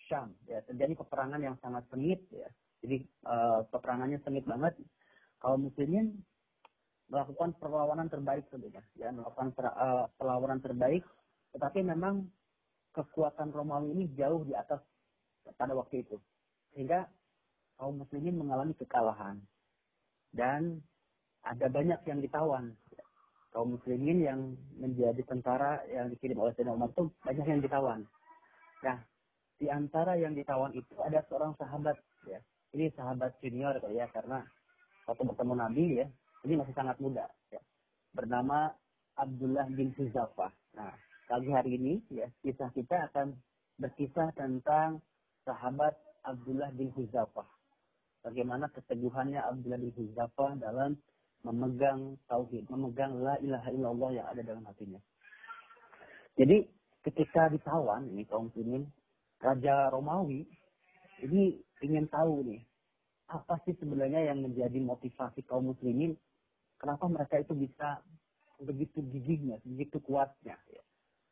Syam. 0.05 0.37
Ya. 0.45 0.61
Terjadi 0.69 0.93
peperangan 1.01 1.41
yang 1.41 1.57
sangat 1.65 1.89
sengit. 1.89 2.21
Ya. 2.29 2.53
Jadi 2.85 3.09
uh, 3.25 3.65
peperangannya 3.73 4.21
sengit 4.21 4.45
banget. 4.45 4.77
Kaum 5.41 5.73
muslimin 5.73 6.21
melakukan 7.11 7.59
perlawanan 7.59 8.07
terbaik 8.07 8.47
sebenarnya, 8.49 8.87
ya 8.95 9.11
melakukan 9.11 9.51
per, 9.51 9.67
uh, 9.67 10.07
perlawanan 10.15 10.63
terbaik. 10.63 11.03
Tetapi 11.51 11.83
memang 11.83 12.31
kekuatan 12.95 13.51
Romawi 13.51 13.91
ini 13.99 14.05
jauh 14.15 14.47
di 14.47 14.55
atas 14.55 14.79
pada 15.59 15.75
waktu 15.75 16.07
itu, 16.07 16.17
sehingga 16.71 17.11
kaum 17.75 17.99
muslimin 17.99 18.39
mengalami 18.39 18.79
kekalahan 18.79 19.43
dan 20.31 20.79
ada 21.43 21.67
banyak 21.67 21.99
yang 22.07 22.23
ditawan. 22.23 22.71
Kaum 23.51 23.75
muslimin 23.75 24.23
yang 24.23 24.41
menjadi 24.79 25.27
tentara 25.27 25.83
yang 25.91 26.07
dikirim 26.07 26.39
oleh 26.39 26.55
Sayyidina 26.55 26.77
Umar 26.79 26.95
itu 26.95 27.11
banyak 27.27 27.47
yang 27.51 27.61
ditawan. 27.61 28.01
Nah, 28.87 28.97
di 29.59 29.67
antara 29.67 30.15
yang 30.15 30.39
ditawan 30.39 30.71
itu 30.73 30.95
ada 31.03 31.21
seorang 31.27 31.59
sahabat 31.59 31.99
ya, 32.31 32.39
ini 32.75 32.89
sahabat 32.95 33.35
junior 33.43 33.75
ya 33.91 34.07
karena 34.15 34.47
waktu 35.11 35.23
bertemu 35.27 35.55
Nabi 35.59 35.85
ya 35.99 36.07
ini 36.47 36.55
masih 36.55 36.75
sangat 36.75 36.97
muda 37.03 37.27
ya 37.51 37.61
bernama 38.15 38.71
Abdullah 39.19 39.67
bin 39.75 39.91
Huzafah. 39.99 40.51
Nah 40.79 40.95
pagi 41.27 41.51
hari 41.51 41.77
ini 41.77 41.99
ya 42.11 42.31
kisah 42.47 42.71
kita 42.71 43.11
akan 43.11 43.35
berkisah 43.83 44.31
tentang 44.39 45.03
sahabat 45.43 45.99
Abdullah 46.23 46.71
bin 46.79 46.95
Huzafah. 46.95 47.47
Bagaimana 48.21 48.71
keteguhannya 48.71 49.41
Abdullah 49.43 49.81
bin 49.81 49.93
Huzafah 49.97 50.63
dalam 50.63 50.95
memegang 51.45 52.21
tauhid, 52.29 52.69
memegang 52.69 53.17
la 53.21 53.37
ilaha 53.41 53.69
illallah 53.73 54.11
yang 54.13 54.27
ada 54.29 54.43
dalam 54.45 54.65
hatinya. 54.69 55.01
Jadi 56.37 56.65
ketika 57.05 57.49
ditawan 57.49 58.09
ini 58.13 58.29
kaum 58.29 58.53
muslimin, 58.53 58.85
Raja 59.41 59.89
Romawi 59.89 60.45
ini 61.25 61.57
ingin 61.81 62.09
tahu 62.13 62.45
nih, 62.45 62.61
apa 63.33 63.57
sih 63.65 63.73
sebenarnya 63.77 64.33
yang 64.33 64.45
menjadi 64.45 64.77
motivasi 64.81 65.45
kaum 65.49 65.73
muslimin, 65.73 66.17
kenapa 66.77 67.09
mereka 67.09 67.41
itu 67.41 67.57
bisa 67.57 68.05
begitu 68.61 69.01
gigihnya, 69.01 69.61
begitu 69.65 69.97
kuatnya. 70.05 70.61
Ya. 70.69 70.83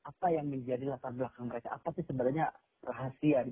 Apa 0.08 0.32
yang 0.32 0.48
menjadi 0.48 0.88
latar 0.88 1.12
belakang 1.12 1.52
mereka, 1.52 1.76
apa 1.76 1.92
sih 1.92 2.04
sebenarnya 2.08 2.48
rahasia 2.80 3.44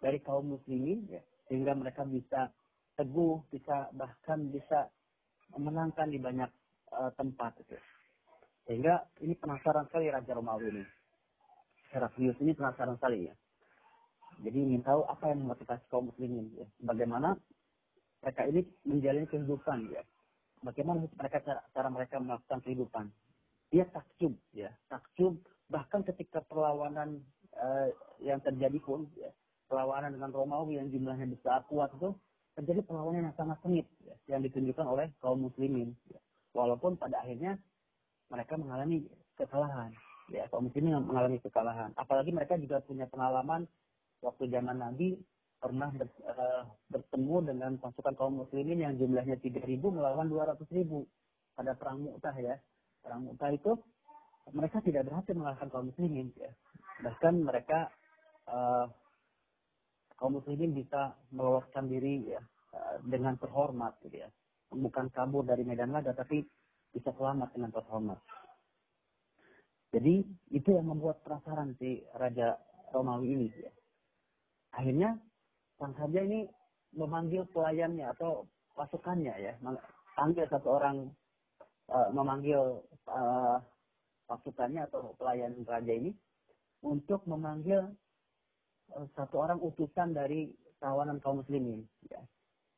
dari 0.00 0.18
kaum 0.24 0.56
muslimin, 0.56 1.04
ya, 1.12 1.20
sehingga 1.48 1.76
mereka 1.76 2.08
bisa 2.08 2.48
teguh, 2.96 3.42
bisa 3.52 3.92
bahkan 3.92 4.48
bisa 4.48 4.88
memenangkan 5.56 6.10
di 6.10 6.18
banyak 6.18 6.50
uh, 6.92 7.10
tempat. 7.16 7.58
Gitu. 7.62 7.76
Sehingga 8.64 9.04
ini 9.20 9.36
penasaran 9.36 9.88
sekali 9.88 10.08
Raja 10.08 10.32
Romawi 10.32 10.72
ini. 10.72 10.84
Heraklius 11.92 12.38
ini 12.42 12.56
penasaran 12.56 12.98
sekali 12.98 13.28
ya. 13.28 13.34
Jadi 14.42 14.58
ingin 14.58 14.82
tahu 14.82 15.06
apa 15.06 15.30
yang 15.30 15.46
memotivasi 15.46 15.86
kaum 15.92 16.10
muslimin 16.10 16.50
ya. 16.58 16.66
Bagaimana 16.82 17.38
mereka 18.24 18.42
ini 18.50 18.66
menjalani 18.82 19.28
kehidupan 19.30 19.78
ya. 19.94 20.02
Bagaimana 20.64 21.04
mereka 21.04 21.44
cara, 21.44 21.60
cara 21.76 21.88
mereka 21.92 22.16
melakukan 22.18 22.64
kehidupan. 22.64 23.12
Dia 23.68 23.84
takjub 23.92 24.32
ya, 24.56 24.72
takjub 24.88 25.36
bahkan 25.68 26.00
ketika 26.08 26.40
perlawanan 26.46 27.20
uh, 27.52 27.88
yang 28.24 28.40
terjadi 28.40 28.80
pun 28.80 29.04
ya, 29.18 29.28
perlawanan 29.68 30.16
dengan 30.16 30.32
Romawi 30.32 30.80
yang 30.80 30.88
jumlahnya 30.88 31.28
besar 31.36 31.68
kuat 31.68 31.92
itu 32.00 32.16
terjadi 32.54 32.80
perlawanan 32.86 33.30
yang 33.30 33.36
sangat 33.36 33.58
sengit 33.62 33.86
ya, 34.06 34.14
yang 34.30 34.40
ditunjukkan 34.46 34.86
oleh 34.86 35.06
kaum 35.18 35.42
muslimin 35.42 35.94
ya. 36.10 36.20
walaupun 36.54 36.94
pada 36.94 37.20
akhirnya 37.22 37.58
mereka 38.30 38.54
mengalami 38.54 39.04
kekalahan 39.34 39.90
ya 40.30 40.46
kaum 40.48 40.70
muslimin 40.70 41.02
mengalami 41.02 41.42
kekalahan 41.42 41.90
apalagi 41.98 42.30
mereka 42.30 42.54
juga 42.56 42.80
punya 42.80 43.10
pengalaman 43.10 43.66
waktu 44.22 44.48
zaman 44.48 44.80
Nabi 44.80 45.18
pernah 45.64 45.88
ber, 45.96 46.08
uh, 46.28 46.68
bertemu 46.92 47.36
dengan 47.48 47.70
pasukan 47.80 48.12
kaum 48.20 48.44
muslimin 48.44 48.84
yang 48.84 49.00
jumlahnya 49.00 49.40
3.000 49.40 49.80
melawan 49.80 50.28
200.000 50.28 50.60
pada 51.56 51.72
perang 51.72 52.04
Mu'tah 52.04 52.36
ya. 52.36 52.60
Perang 53.00 53.24
Mu'tah 53.24 53.48
itu 53.48 53.72
mereka 54.52 54.84
tidak 54.84 55.08
berhasil 55.08 55.32
mengalahkan 55.32 55.72
kaum 55.72 55.88
muslimin 55.88 56.28
ya. 56.36 56.52
Bahkan 57.00 57.40
mereka 57.40 57.88
uh, 58.44 58.92
kaum 60.24 60.40
muslimin 60.40 60.72
bisa 60.72 61.12
meloloskan 61.36 61.84
diri 61.84 62.32
ya 62.32 62.40
uh, 62.72 62.96
dengan 63.04 63.36
terhormat 63.36 64.00
gitu 64.08 64.24
ya. 64.24 64.28
Bukan 64.72 65.12
kabur 65.12 65.44
dari 65.44 65.68
medan 65.68 65.92
laga 65.92 66.16
tapi 66.16 66.40
bisa 66.96 67.12
selamat 67.12 67.52
dengan 67.52 67.76
terhormat. 67.76 68.16
Jadi 69.92 70.24
itu 70.56 70.72
yang 70.72 70.88
membuat 70.88 71.20
penasaran 71.28 71.76
si 71.76 72.00
Raja 72.16 72.56
Romawi 72.96 73.28
ini 73.36 73.48
ya 73.52 73.68
akhirnya 74.74 75.10
sang 75.78 75.94
raja 75.94 76.20
ini 76.22 76.46
memanggil 76.94 77.46
pelayannya 77.50 78.10
atau 78.14 78.46
pasukannya 78.74 79.34
ya 79.38 79.52
panggil 80.14 80.46
satu 80.50 80.68
orang 80.78 81.10
uh, 81.90 82.10
memanggil 82.10 82.82
uh, 83.10 83.58
pasukannya 84.26 84.86
atau 84.90 85.14
pelayan 85.18 85.54
raja 85.66 85.94
ini 85.94 86.10
untuk 86.82 87.22
memanggil 87.26 87.86
satu 89.16 89.40
orang 89.40 89.58
utusan 89.62 90.12
dari 90.12 90.52
tawanan 90.78 91.18
kaum 91.22 91.40
muslimin 91.40 91.82
ya. 92.10 92.20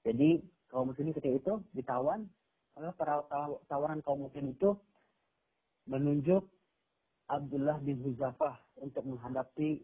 jadi 0.06 0.40
kaum 0.70 0.90
muslimin 0.92 1.12
ketika 1.16 1.36
itu 1.36 1.52
ditawan 1.74 2.28
maka 2.76 2.92
para 2.94 3.14
tawanan 3.66 4.04
kaum 4.04 4.28
muslim 4.28 4.52
itu 4.52 4.76
menunjuk 5.88 6.44
Abdullah 7.26 7.80
bin 7.82 7.98
Huzafah 8.04 8.54
untuk 8.78 9.02
menghadapi 9.02 9.82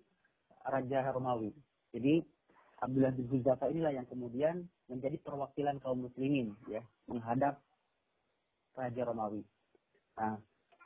Raja 0.63 1.11
Romawi. 1.11 1.51
Jadi 1.91 2.23
Abdullah 2.83 3.15
bin 3.15 3.27
Huzafa 3.31 3.71
inilah 3.71 3.95
yang 3.95 4.07
kemudian 4.07 4.67
menjadi 4.87 5.19
perwakilan 5.23 5.79
kaum 5.83 6.07
muslimin 6.07 6.55
ya 6.71 6.83
menghadap 7.07 7.59
Raja 8.75 9.03
Romawi. 9.07 9.43
Nah, 10.19 10.39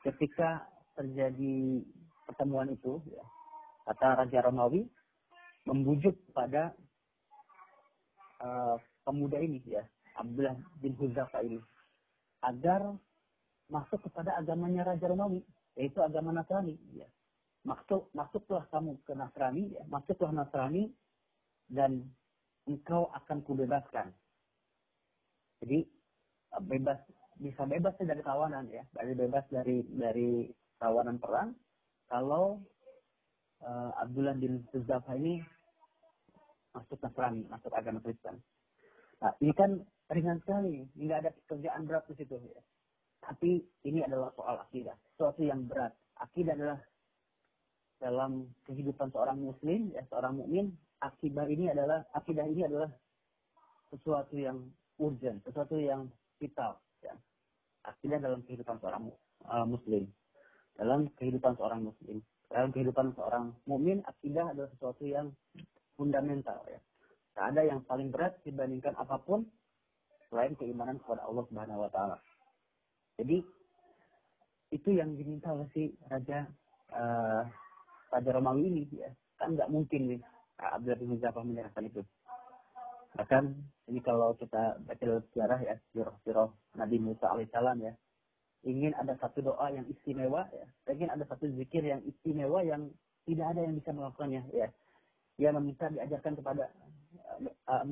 ketika 0.05 0.64
terjadi 0.97 1.83
pertemuan 2.28 2.73
itu 2.73 3.00
ya, 3.11 3.25
kata 3.88 4.25
Raja 4.25 4.40
Romawi 4.49 4.85
membujuk 5.66 6.14
pada 6.30 6.73
uh, 8.40 8.78
pemuda 9.02 9.42
ini 9.42 9.58
ya 9.66 9.82
Abdullah 10.16 10.56
bin 10.78 10.94
Huzafa 10.96 11.42
ini 11.42 11.58
agar 12.46 12.94
masuk 13.66 13.99
kepada 14.06 14.38
agamanya 14.38 14.87
Raja 14.87 15.11
Romawi 15.11 15.42
yaitu 15.75 15.99
agama 16.00 16.30
Nasrani 16.30 16.78
ya 16.94 17.06
masuk 17.66 18.06
masuklah 18.14 18.62
kamu 18.70 18.94
ke 19.02 19.12
Nasrani, 19.18 19.75
ya. 19.75 19.82
masuklah 19.90 20.30
Nasrani 20.30 20.94
dan 21.66 22.06
engkau 22.70 23.11
akan 23.11 23.42
kubebaskan. 23.42 24.14
Jadi 25.61 25.82
eh, 26.54 26.62
bebas 26.62 27.02
bisa 27.42 27.66
bebas 27.66 27.99
dari 27.99 28.23
tawanan 28.23 28.70
ya, 28.70 28.87
dari 28.94 29.12
bebas 29.18 29.44
dari 29.50 29.82
dari 29.90 30.46
tawanan 30.78 31.18
perang. 31.18 31.50
Kalau 32.06 32.62
uh, 33.66 33.90
Abdullah 33.99 34.38
bin 34.38 34.62
Huzafa 34.70 35.18
ini 35.18 35.42
masuk 36.76 37.00
Nasrani, 37.00 37.49
masuk 37.49 37.73
agama 37.73 38.04
Kristen. 38.04 38.37
Nah, 39.25 39.33
ini 39.40 39.52
kan 39.56 39.80
ringan 40.12 40.37
sekali, 40.45 40.85
nggak 40.92 41.18
ada 41.25 41.30
kerjaan 41.49 41.88
berat 41.88 42.04
di 42.12 42.14
situ 42.21 42.37
ya. 42.37 42.61
Tapi 43.25 43.64
ini 43.88 44.04
adalah 44.04 44.28
soal 44.37 44.61
akidah, 44.61 44.95
sesuatu 45.16 45.40
yang 45.40 45.64
berat. 45.64 45.97
Akidah 46.21 46.52
adalah 46.52 46.78
dalam 47.97 48.52
kehidupan 48.68 49.09
seorang 49.09 49.40
muslim, 49.40 49.88
ya 49.97 50.04
seorang 50.12 50.37
mukmin, 50.37 50.76
akidah 51.00 51.49
ini 51.49 51.73
adalah 51.73 52.04
akidah 52.12 52.45
ini 52.45 52.68
adalah 52.68 52.92
sesuatu 53.88 54.37
yang 54.37 54.68
urgent, 55.00 55.40
sesuatu 55.49 55.80
yang 55.80 56.12
vital, 56.37 56.76
ya. 57.00 57.16
Akidah 57.88 58.21
dalam 58.21 58.45
kehidupan 58.45 58.76
seorang 58.85 59.09
uh, 59.49 59.64
muslim, 59.64 60.04
dalam 60.76 61.09
kehidupan 61.16 61.56
seorang 61.56 61.88
muslim, 61.88 62.21
dalam 62.52 62.68
kehidupan 62.71 63.16
seorang 63.16 63.56
mukmin, 63.64 64.04
akidah 64.04 64.52
adalah 64.52 64.68
sesuatu 64.76 65.02
yang 65.09 65.33
fundamental, 65.97 66.61
ya. 66.69 66.81
Tak 67.37 67.53
ada 67.53 67.69
yang 67.69 67.85
paling 67.85 68.09
berat 68.09 68.41
dibandingkan 68.45 68.97
apa 68.97 69.21
pun 69.21 69.45
selain 70.33 70.57
keimanan 70.57 70.97
kepada 71.05 71.29
Allah 71.29 71.45
Subhanahu 71.49 71.85
Wa 71.85 71.91
Taala. 71.93 72.17
Jadi 73.21 73.45
itu 74.73 74.91
yang 74.93 75.12
diminta 75.17 75.53
oleh 75.53 75.69
si 75.73 75.93
Raja 76.09 76.49
uh, 76.97 77.43
Raja 78.12 78.31
Romawi 78.33 78.65
ini 78.73 78.83
ya. 78.97 79.12
Kan 79.37 79.53
nggak 79.53 79.69
mungkin 79.69 80.17
nih 80.17 80.21
Abdullah 80.57 80.97
bin 80.97 81.21
Zafar 81.21 81.45
menyerahkan 81.45 81.85
itu. 81.85 82.00
Bahkan 83.17 83.45
ini 83.93 84.00
kalau 84.05 84.37
kita 84.37 84.81
baca 84.85 85.05
sejarah 85.33 85.61
ya, 85.65 85.76
sirah-sirah 85.93 86.49
Nabi 86.76 86.97
Musa 87.00 87.33
alaihissalam 87.33 87.81
ya, 87.81 87.93
ingin 88.65 88.93
ada 88.97 89.17
satu 89.17 89.41
doa 89.41 89.73
yang 89.73 89.88
istimewa 89.88 90.49
ya, 90.53 90.67
ingin 90.93 91.09
ada 91.09 91.25
satu 91.25 91.49
zikir 91.53 91.85
yang 91.85 92.00
istimewa 92.05 92.61
yang 92.61 92.93
tidak 93.25 93.57
ada 93.57 93.61
yang 93.65 93.75
bisa 93.76 93.93
melakukannya 93.93 94.43
ya. 94.53 94.69
Dia 95.37 95.52
meminta 95.52 95.93
diajarkan 95.93 96.37
kepada 96.40 96.73
uh, 97.69 97.85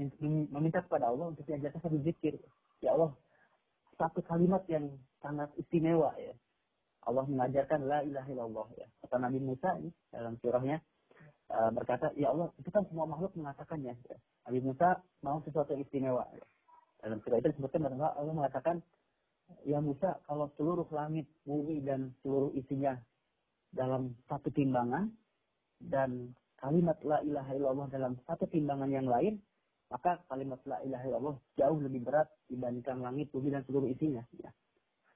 meminta 0.51 0.81
kepada 0.81 1.13
Allah 1.13 1.33
untuk 1.33 1.45
diajarkan 1.45 1.81
satu 1.81 1.99
zikir. 2.01 2.41
Ya 2.81 2.97
Allah, 2.97 3.13
satu 4.01 4.25
kalimat 4.25 4.65
yang 4.69 4.93
sangat 5.21 5.53
istimewa 5.61 6.13
ya. 6.17 6.33
Allah 7.05 7.25
mengajarkan 7.29 7.85
la 7.85 8.01
ilaha 8.01 8.29
illallah 8.33 8.69
ya. 8.81 8.89
Kata 9.05 9.21
Nabi 9.21 9.39
Musa 9.41 9.77
ini 9.77 9.93
dalam 10.09 10.41
surahnya 10.41 10.81
uh, 11.53 11.71
berkata, 11.73 12.09
ya 12.17 12.33
Allah, 12.33 12.49
itu 12.57 12.69
kan 12.73 12.89
semua 12.89 13.05
makhluk 13.05 13.37
mengatakannya. 13.37 13.93
Ya. 14.09 14.17
Nabi 14.49 14.61
Musa 14.65 15.05
mau 15.21 15.41
sesuatu 15.45 15.77
yang 15.77 15.85
istimewa. 15.85 16.25
Ya. 16.33 16.45
Dalam 17.05 17.21
surah 17.21 17.37
itu 17.45 17.53
disebutkan 17.53 17.85
bahwa 17.85 18.17
Allah 18.17 18.33
mengatakan, 18.33 18.77
ya 19.69 19.77
Musa, 19.85 20.17
kalau 20.25 20.49
seluruh 20.57 20.89
langit, 20.89 21.29
bumi 21.45 21.85
dan 21.85 22.17
seluruh 22.25 22.49
isinya 22.57 22.97
dalam 23.77 24.17
satu 24.25 24.49
timbangan 24.49 25.13
dan 25.85 26.33
kalimat 26.59 26.99
la 27.05 27.19
ilaha 27.23 27.51
illallah 27.55 27.87
dalam 27.91 28.13
satu 28.25 28.49
timbangan 28.49 28.91
yang 28.91 29.09
lain, 29.09 29.39
maka 29.93 30.19
kalimat 30.27 30.59
la 30.65 30.81
ilaha 30.83 31.05
illallah 31.07 31.37
jauh 31.61 31.79
lebih 31.79 32.03
berat 32.03 32.29
dibandingkan 32.51 33.05
langit, 33.05 33.31
bumi 33.31 33.53
dan 33.53 33.63
seluruh 33.69 33.89
isinya. 33.91 34.25
Ya. 34.41 34.51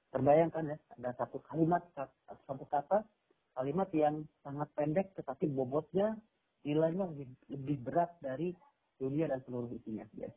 Terbayangkan 0.09 0.73
ya, 0.73 0.77
ada 0.97 1.11
satu 1.17 1.43
kalimat, 1.45 1.85
satu 1.93 2.65
kata, 2.65 3.05
kalimat 3.53 3.89
yang 3.93 4.25
sangat 4.41 4.69
pendek 4.73 5.13
tetapi 5.17 5.49
bobotnya 5.51 6.17
nilainya 6.63 7.07
lebih, 7.11 7.27
lebih 7.49 7.77
berat 7.83 8.11
dari 8.19 8.55
dunia 8.99 9.31
dan 9.31 9.39
seluruh 9.47 9.71
isinya. 9.73 10.05
Ya. 10.15 10.29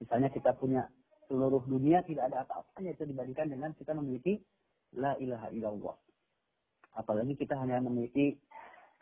Misalnya 0.00 0.28
kita 0.28 0.52
punya 0.56 0.84
seluruh 1.28 1.64
dunia 1.64 2.04
tidak 2.04 2.32
ada 2.32 2.44
apa-apanya 2.44 2.92
itu 2.92 3.04
dibandingkan 3.08 3.48
dengan 3.48 3.70
kita 3.72 3.96
memiliki 3.96 4.40
la 4.96 5.16
ilaha 5.18 5.48
illallah. 5.50 5.96
Apalagi 6.94 7.34
kita 7.34 7.58
hanya 7.58 7.82
memiliki 7.82 8.38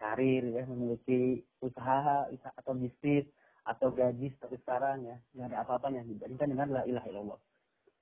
karir 0.03 0.43
ya, 0.51 0.67
memiliki 0.67 1.47
usaha 1.63 2.27
atau 2.59 2.75
bisnis 2.75 3.23
atau 3.63 3.95
gaji 3.95 4.35
seperti 4.35 4.59
sekarang 4.67 5.07
ya, 5.07 5.17
tidak 5.31 5.47
ada 5.55 5.59
apa-apanya 5.63 6.03
dibandingkan 6.03 6.49
dengan 6.51 6.69
la 6.75 6.83
ilaha 6.83 7.07
illallah. 7.07 7.41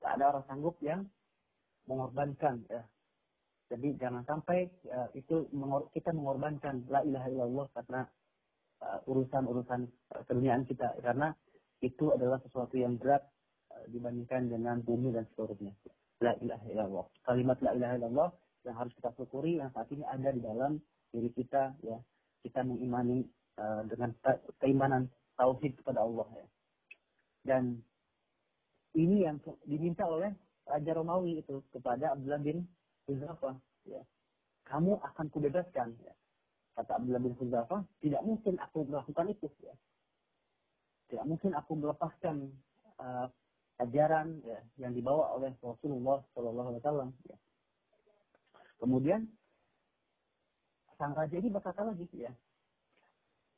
Tidak 0.01 0.13
ada 0.17 0.25
orang 0.33 0.45
sanggup 0.49 0.81
yang 0.81 1.05
mengorbankan 1.85 2.65
ya. 2.73 2.81
Jadi 3.71 3.95
jangan 4.01 4.25
sampai 4.25 4.67
ya, 4.83 5.07
itu 5.15 5.47
mengor 5.55 5.93
kita 5.93 6.11
mengorbankan 6.11 6.89
la 6.89 7.05
ilaha 7.07 7.29
illallah 7.31 7.67
karena 7.77 8.01
uh, 8.83 8.99
urusan-urusan 9.07 9.81
uh, 10.17 10.23
keduniaan 10.27 10.67
kita 10.67 10.91
karena 11.05 11.31
itu 11.85 12.11
adalah 12.11 12.43
sesuatu 12.43 12.75
yang 12.75 12.99
berat 12.99 13.23
uh, 13.71 13.85
dibandingkan 13.93 14.51
dengan 14.51 14.83
bumi 14.83 15.15
dan 15.15 15.29
seluruhnya. 15.37 15.71
La 16.19 16.35
ilaha 16.43 16.65
illallah. 16.67 17.05
Kalimat 17.23 17.59
la 17.63 17.71
ilaha 17.77 17.95
illallah 18.01 18.31
yang 18.67 18.77
harus 18.77 18.93
kita 18.99 19.15
syukuri 19.15 19.63
yang 19.63 19.71
saat 19.71 19.87
ini 19.95 20.03
ada 20.03 20.29
di 20.35 20.41
dalam 20.43 20.83
diri 21.11 21.31
kita 21.35 21.75
ya. 21.85 21.99
Kita 22.41 22.65
mengimani 22.65 23.21
uh, 23.61 23.85
dengan 23.85 24.17
keimanan 24.59 25.13
tauhid 25.37 25.77
kepada 25.81 26.01
Allah 26.01 26.29
ya. 26.33 26.47
Dan 27.45 27.81
ini 28.97 29.25
yang 29.25 29.39
diminta 29.65 30.09
oleh 30.09 30.33
Raja 30.67 30.93
Romawi 30.95 31.41
itu 31.43 31.63
kepada 31.71 32.15
Abdullah 32.15 32.43
bin 32.43 32.67
Huzafa. 33.07 33.57
Ya. 33.87 34.03
Kamu 34.67 34.99
akan 35.03 35.27
kubebaskan. 35.31 35.99
Ya. 36.05 36.15
Kata 36.79 36.97
Abdullah 36.97 37.23
bin 37.23 37.35
Huzafa, 37.37 37.83
tidak 38.01 38.23
mungkin 38.23 38.57
aku 38.63 38.87
melakukan 38.87 39.27
itu. 39.31 39.49
Ya. 39.61 39.75
Tidak 41.11 41.25
mungkin 41.27 41.59
aku 41.59 41.75
melepaskan 41.75 42.55
uh, 43.03 43.27
ajaran 43.83 44.39
ya, 44.47 44.61
yang 44.79 44.93
dibawa 44.95 45.35
oleh 45.35 45.51
Rasulullah 45.59 46.23
Shallallahu 46.33 46.69
Alaihi 46.71 46.83
Wasallam. 46.85 47.11
Ya. 47.27 47.37
Kemudian 48.79 49.21
sang 51.01 51.17
raja 51.17 51.33
ini 51.33 51.49
berkata 51.49 51.81
lagi, 51.81 52.05
ya, 52.13 52.29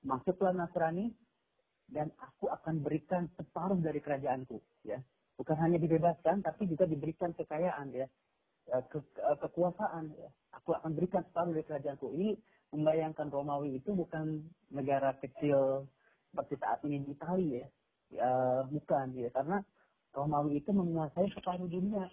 masuklah 0.07 0.55
Nasrani 0.55 1.11
dan 1.91 2.15
aku 2.23 2.47
akan 2.47 2.87
berikan 2.87 3.27
separuh 3.35 3.83
dari 3.83 3.99
kerajaanku. 3.99 4.63
Ya 4.87 5.03
bukan 5.43 5.57
hanya 5.59 5.79
dibebaskan 5.81 6.45
tapi 6.45 6.69
juga 6.69 6.85
diberikan 6.85 7.33
kekayaan 7.35 7.91
ya 7.91 8.07
eh, 8.71 8.83
ke, 8.87 9.03
eh, 9.03 9.37
kekuasaan 9.43 10.13
ya. 10.15 10.31
aku 10.55 10.77
akan 10.77 10.95
berikan 10.95 11.25
separuh 11.27 11.57
dari 11.57 11.67
kerajaanku 11.67 12.13
ini 12.15 12.37
membayangkan 12.73 13.27
Romawi 13.27 13.83
itu 13.83 13.93
bukan 13.93 14.45
negara 14.73 15.17
kecil 15.21 15.91
seperti 16.33 16.55
saat 16.63 16.81
ini 16.87 17.05
di 17.05 17.13
Italia 17.13 17.51
ya, 17.59 17.67
ya 18.15 18.31
bukan 18.69 19.07
ya 19.17 19.29
karena 19.35 19.59
Romawi 20.13 20.61
itu 20.61 20.71
menguasai 20.71 21.29
separuh 21.35 21.69
dunia 21.69 22.07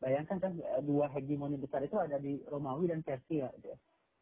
bayangkan 0.00 0.40
kan 0.40 0.52
dua 0.82 1.12
hegemoni 1.12 1.60
besar 1.60 1.84
itu 1.84 1.96
ada 2.00 2.16
di 2.16 2.40
Romawi 2.48 2.88
dan 2.88 3.04
Persia 3.04 3.52
ya. 3.60 3.76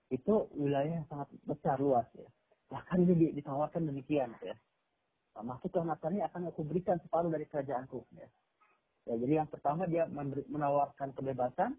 Itu 0.08 0.48
wilayah 0.56 1.02
yang 1.02 1.08
sangat 1.08 1.28
besar 1.44 1.76
luas 1.80 2.06
ya 2.16 2.28
bahkan 2.68 3.04
ini 3.04 3.32
ditawarkan 3.32 3.88
demikian 3.88 4.32
ya 4.44 4.56
masuk 5.42 5.70
ke 5.70 5.78
Nasrani 5.82 6.20
akan 6.24 6.50
aku 6.50 6.66
berikan 6.66 6.98
separuh 7.02 7.30
dari 7.30 7.46
kerajaanku. 7.46 8.02
Ya. 8.14 8.28
ya 9.06 9.14
jadi 9.22 9.32
yang 9.44 9.48
pertama 9.50 9.86
dia 9.86 10.08
menawarkan 10.50 11.14
kebebasan, 11.14 11.78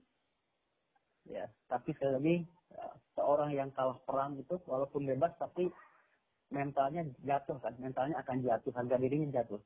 ya. 1.28 1.48
Tapi 1.68 1.92
sekali 1.96 2.12
lagi 2.16 2.36
ya, 2.72 2.86
seorang 3.20 3.50
yang 3.52 3.70
kalah 3.76 4.00
perang 4.08 4.40
itu 4.40 4.56
walaupun 4.64 5.08
bebas 5.08 5.34
tapi 5.36 5.68
mentalnya 6.50 7.06
jatuh 7.22 7.60
kan, 7.62 7.76
mentalnya 7.78 8.18
akan 8.24 8.42
jatuh, 8.42 8.72
harga 8.74 8.96
dirinya 8.98 9.42
jatuh. 9.42 9.62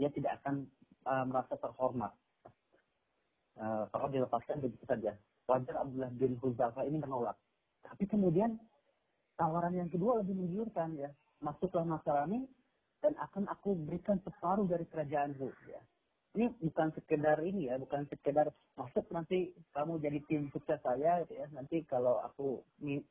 Dia 0.00 0.10
tidak 0.10 0.42
akan 0.42 0.66
uh, 1.06 1.24
merasa 1.28 1.54
terhormat. 1.60 2.12
Uh, 3.54 3.86
kalau 3.94 4.10
dilepaskan 4.10 4.58
begitu 4.58 4.82
saja. 4.82 5.14
Wajar 5.44 5.76
Abdullah 5.76 6.10
bin 6.16 6.34
Huzafa 6.40 6.88
ini 6.88 6.98
menolak. 6.98 7.36
Tapi 7.84 8.04
kemudian 8.08 8.56
tawaran 9.36 9.76
yang 9.76 9.92
kedua 9.92 10.24
lebih 10.24 10.34
menggiurkan 10.34 10.96
ya. 10.96 11.12
Masuklah 11.44 11.84
Nasrani, 11.84 12.48
dan 13.04 13.12
akan 13.20 13.44
aku 13.52 13.76
berikan 13.84 14.16
separuh 14.24 14.64
dari 14.64 14.88
kerajaanku 14.88 15.52
ya. 15.68 15.76
Ini 16.34 16.50
bukan 16.56 16.90
sekedar 16.96 17.38
ini 17.46 17.70
ya, 17.70 17.78
bukan 17.78 18.08
sekedar 18.10 18.50
masuk 18.74 19.06
nanti 19.14 19.54
kamu 19.70 20.02
jadi 20.02 20.18
tim 20.26 20.48
sukses 20.50 20.80
saya 20.82 21.22
gitu 21.22 21.36
ya. 21.36 21.46
Nanti 21.52 21.84
kalau 21.86 22.18
aku 22.24 22.64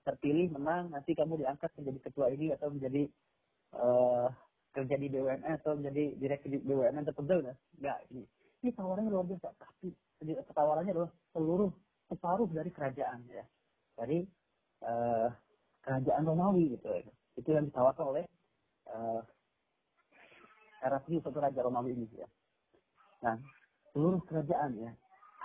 terpilih 0.04 0.52
menang, 0.58 0.92
nanti 0.92 1.16
kamu 1.16 1.40
diangkat 1.40 1.72
menjadi 1.80 2.00
ketua 2.10 2.28
ini 2.34 2.52
atau 2.52 2.68
menjadi 2.74 3.08
uh, 3.80 4.28
kerja 4.76 4.96
di 4.98 5.08
BUMN 5.08 5.56
atau 5.62 5.78
menjadi 5.78 6.04
direktur 6.20 6.50
di 6.52 6.60
BUMN 6.68 7.06
tertentu 7.06 7.48
ya. 7.48 7.56
Enggak, 7.80 7.98
ini. 8.12 8.24
Ini 8.60 8.70
tawarannya 8.76 9.12
luar 9.12 9.28
biasa, 9.28 9.50
tapi 9.56 9.88
tawarannya 10.52 10.92
adalah 10.92 11.12
seluruh 11.32 11.72
separuh 12.12 12.50
dari 12.52 12.72
kerajaan 12.76 13.24
ya. 13.32 13.46
Dari 13.94 14.26
uh, 14.84 15.28
kerajaan 15.84 16.24
Romawi 16.28 16.76
gitu 16.78 16.88
ya. 16.88 17.04
Itu 17.40 17.50
yang 17.56 17.72
ditawarkan 17.72 18.06
oleh 18.14 18.26
uh, 18.92 19.22
Heraklius 20.84 21.24
satu 21.24 21.40
raja 21.40 21.64
Romawi 21.64 21.96
ini 21.96 22.08
ya. 22.14 22.28
Nah, 23.24 23.40
seluruh 23.96 24.20
kerajaan 24.28 24.76
ya, 24.84 24.92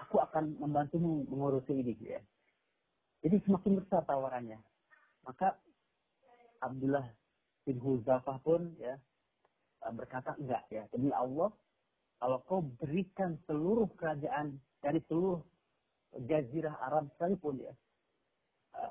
aku 0.03 0.19
akan 0.19 0.59
membantumu 0.59 1.23
mengurusi 1.31 1.79
ini 1.79 1.95
ya. 2.03 2.19
Jadi 3.23 3.39
semakin 3.47 3.83
besar 3.83 4.03
tawarannya. 4.07 4.59
Maka 5.27 5.59
Abdullah 6.63 7.07
bin 7.63 7.79
Huzafah 7.79 8.39
pun 8.43 8.75
ya 8.83 8.99
berkata 9.95 10.35
enggak 10.39 10.67
ya. 10.71 10.87
Demi 10.91 11.15
Allah, 11.15 11.55
kalau 12.19 12.39
kau 12.47 12.61
berikan 12.83 13.39
seluruh 13.47 13.87
kerajaan 13.95 14.59
dari 14.83 14.99
seluruh 15.07 15.39
jazirah 16.27 16.75
Arab 16.83 17.11
sekalipun 17.15 17.63
ya, 17.63 17.75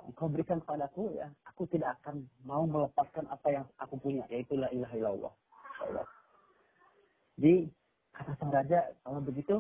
engkau 0.08 0.28
berikan 0.28 0.60
kepadaku 0.64 1.16
ya, 1.16 1.28
aku 1.48 1.64
tidak 1.72 1.96
akan 2.02 2.28
mau 2.44 2.64
melepaskan 2.68 3.28
apa 3.32 3.48
yang 3.52 3.66
aku 3.80 3.96
punya, 4.00 4.24
yaitu 4.28 4.60
la 4.60 4.68
ilaha 4.72 4.96
illallah. 4.96 5.34
Allah. 5.84 6.08
Jadi 7.38 7.70
kata 8.12 8.34
sang 8.40 8.52
raja, 8.52 8.80
kalau 9.06 9.22
begitu 9.22 9.56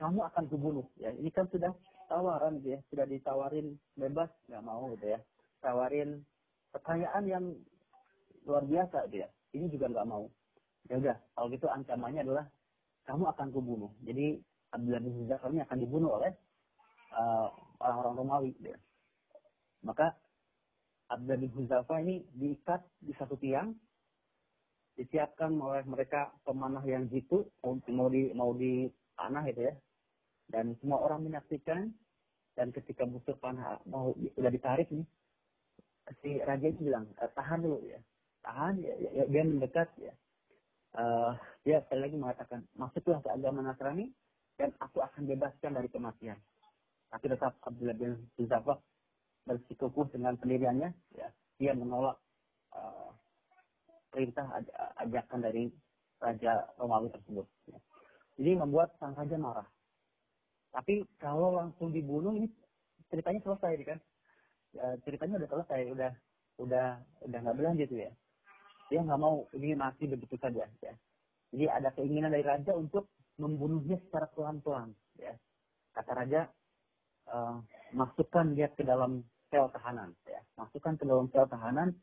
kamu 0.00 0.20
akan 0.32 0.44
kubunuh. 0.48 0.86
Ya, 0.96 1.12
ini 1.12 1.28
kan 1.28 1.44
sudah 1.52 1.74
tawaran 2.08 2.62
ya, 2.64 2.80
sudah 2.88 3.04
ditawarin 3.04 3.76
bebas, 3.98 4.30
nggak 4.48 4.64
mau 4.64 4.88
gitu 4.96 5.16
ya. 5.16 5.20
tawarin 5.60 6.24
kekayaan 6.72 7.24
yang 7.28 7.44
luar 8.48 8.64
biasa 8.64 9.12
dia. 9.12 9.28
Ini 9.52 9.68
juga 9.68 9.92
nggak 9.92 10.08
mau. 10.08 10.24
Ya 10.88 10.96
udah, 10.96 11.16
kalau 11.36 11.52
gitu 11.52 11.68
ancamannya 11.68 12.24
adalah 12.24 12.48
kamu 13.04 13.28
akan 13.28 13.48
kubunuh. 13.52 13.92
Jadi 14.06 14.40
Abdullah 14.72 15.02
bin 15.04 15.28
Zafar 15.28 15.50
ini 15.52 15.60
akan 15.60 15.78
dibunuh 15.82 16.10
oleh 16.16 16.32
uh, 17.14 17.48
orang-orang 17.80 18.14
Romawi. 18.16 18.52
Dia. 18.60 18.78
Maka 19.82 20.12
Abdullah 21.10 21.40
bin 21.40 21.50
Huzafa 21.56 21.98
ini 22.04 22.22
diikat 22.36 22.84
di 23.02 23.12
satu 23.18 23.34
tiang, 23.40 23.74
disiapkan 24.94 25.50
oleh 25.58 25.82
mereka 25.88 26.30
pemanah 26.46 26.84
yang 26.86 27.08
jitu, 27.10 27.48
mau 27.64 28.08
di 28.12 28.30
mau 28.36 28.52
di 28.54 28.86
panah 29.16 29.44
itu 29.48 29.66
ya. 29.66 29.74
Dan 30.50 30.74
semua 30.82 31.02
orang 31.02 31.26
menyaksikan 31.26 31.90
dan 32.58 32.74
ketika 32.74 33.06
musuh 33.06 33.34
panah 33.38 33.80
mau 33.86 34.14
sudah 34.34 34.50
ditarik 34.50 34.90
nih, 34.90 35.06
si 36.20 36.38
raja 36.42 36.66
itu 36.66 36.90
bilang 36.90 37.06
eh, 37.22 37.30
tahan 37.32 37.62
dulu 37.62 37.78
ya, 37.86 37.98
tahan 38.42 38.74
ya, 38.82 38.94
ya, 38.98 39.10
ya 39.22 39.24
dia 39.30 39.42
mendekat 39.46 39.88
ya. 39.98 40.14
Uh, 40.90 41.38
dia 41.62 41.78
sekali 41.86 42.02
lagi 42.02 42.16
mengatakan 42.18 42.66
masuklah 42.74 43.22
ke 43.22 43.30
agama 43.30 43.62
Nasrani 43.62 44.10
dan 44.58 44.74
aku 44.82 44.98
akan 44.98 45.22
bebaskan 45.22 45.78
dari 45.78 45.86
kematian. 45.86 46.34
Tapi 47.10 47.26
tetap 47.26 47.58
Abdullah 47.66 47.96
bin 47.98 48.14
Huzafa 48.38 48.78
bersikukuh 49.44 50.14
dengan 50.14 50.38
pendiriannya, 50.38 50.94
ya, 51.18 51.28
dia 51.58 51.72
menolak 51.74 52.16
uh, 52.70 53.10
perintah 54.14 54.46
ajakan 55.02 55.42
dari 55.42 55.70
Raja 56.20 56.70
Romawi 56.76 57.08
tersebut. 57.10 57.46
Ya. 57.66 57.78
Jadi 58.36 58.52
membuat 58.56 58.94
sang 59.00 59.16
raja 59.16 59.36
marah. 59.40 59.68
Tapi 60.70 61.02
kalau 61.18 61.56
langsung 61.56 61.90
dibunuh 61.90 62.36
ini 62.36 62.46
ceritanya 63.10 63.40
selesai 63.42 63.74
kan? 63.82 63.98
Ya, 64.70 64.86
ceritanya 65.02 65.42
udah 65.42 65.50
selesai, 65.50 65.80
udah 65.90 66.12
udah 66.62 66.86
udah 67.26 67.38
nggak 67.42 67.56
berlanjut 67.56 67.90
ya. 67.90 68.12
Dia 68.92 69.00
nggak 69.02 69.20
mau 69.20 69.48
ini 69.56 69.74
masih 69.74 70.14
begitu 70.14 70.38
saja. 70.38 70.68
Ya. 70.78 70.94
Jadi 71.50 71.64
ada 71.66 71.88
keinginan 71.96 72.30
dari 72.30 72.46
raja 72.46 72.76
untuk 72.76 73.10
membunuhnya 73.40 73.98
secara 74.06 74.30
pelan-pelan. 74.30 74.94
Ya. 75.18 75.34
Kata 75.90 76.12
raja, 76.14 76.46
uh, 77.30 77.58
masukkan 77.94 78.52
dia 78.54 78.68
ke 78.74 78.82
dalam 78.82 79.22
sel 79.50 79.70
tahanan. 79.74 80.14
Ya. 80.26 80.40
Masukkan 80.58 80.94
ke 80.98 81.04
dalam 81.06 81.26
sel 81.30 81.46
tahanan, 81.50 81.94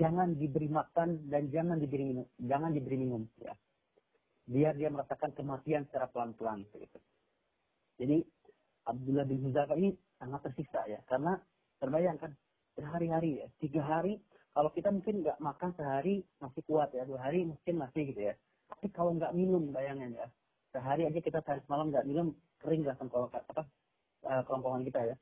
jangan 0.00 0.36
diberi 0.36 0.68
makan 0.68 1.28
dan 1.28 1.52
jangan 1.52 1.76
diberi 1.80 2.04
minum. 2.14 2.26
Jangan 2.40 2.70
diberi 2.72 2.96
minum. 2.96 3.22
Ya. 3.40 3.54
Biar 4.48 4.72
dia 4.76 4.88
merasakan 4.88 5.36
kematian 5.36 5.84
secara 5.88 6.08
pelan-pelan. 6.08 6.64
Gitu. 6.72 6.98
Jadi 8.00 8.18
Abdullah 8.88 9.26
bin 9.28 9.44
Huzafa 9.44 9.76
ini 9.76 9.92
sangat 10.16 10.48
tersiksa 10.48 10.88
ya. 10.88 11.00
Karena 11.04 11.36
terbayangkan 11.80 12.32
berhari-hari 12.72 13.44
ya. 13.44 13.46
Tiga 13.60 13.84
hari, 13.84 14.16
kalau 14.56 14.72
kita 14.72 14.88
mungkin 14.88 15.20
nggak 15.20 15.38
makan 15.44 15.70
sehari 15.76 16.24
masih 16.40 16.62
kuat 16.64 16.88
ya. 16.96 17.04
Dua 17.04 17.20
hari 17.20 17.44
mungkin 17.44 17.74
masih 17.76 18.08
gitu 18.08 18.32
ya. 18.32 18.34
Tapi 18.72 18.88
kalau 18.92 19.12
nggak 19.16 19.36
minum 19.36 19.68
bayangin 19.68 20.16
ya. 20.16 20.28
Sehari 20.72 21.04
aja 21.04 21.20
kita 21.20 21.40
sehari 21.44 21.60
malam 21.68 21.88
nggak 21.92 22.04
minum, 22.04 22.36
kering 22.60 22.84
gak 22.84 23.00
kalau 23.08 23.32
apa 23.32 23.64
uh, 24.26 24.42
kelompokan 24.46 24.82
kita 24.82 25.14
ya. 25.14 25.16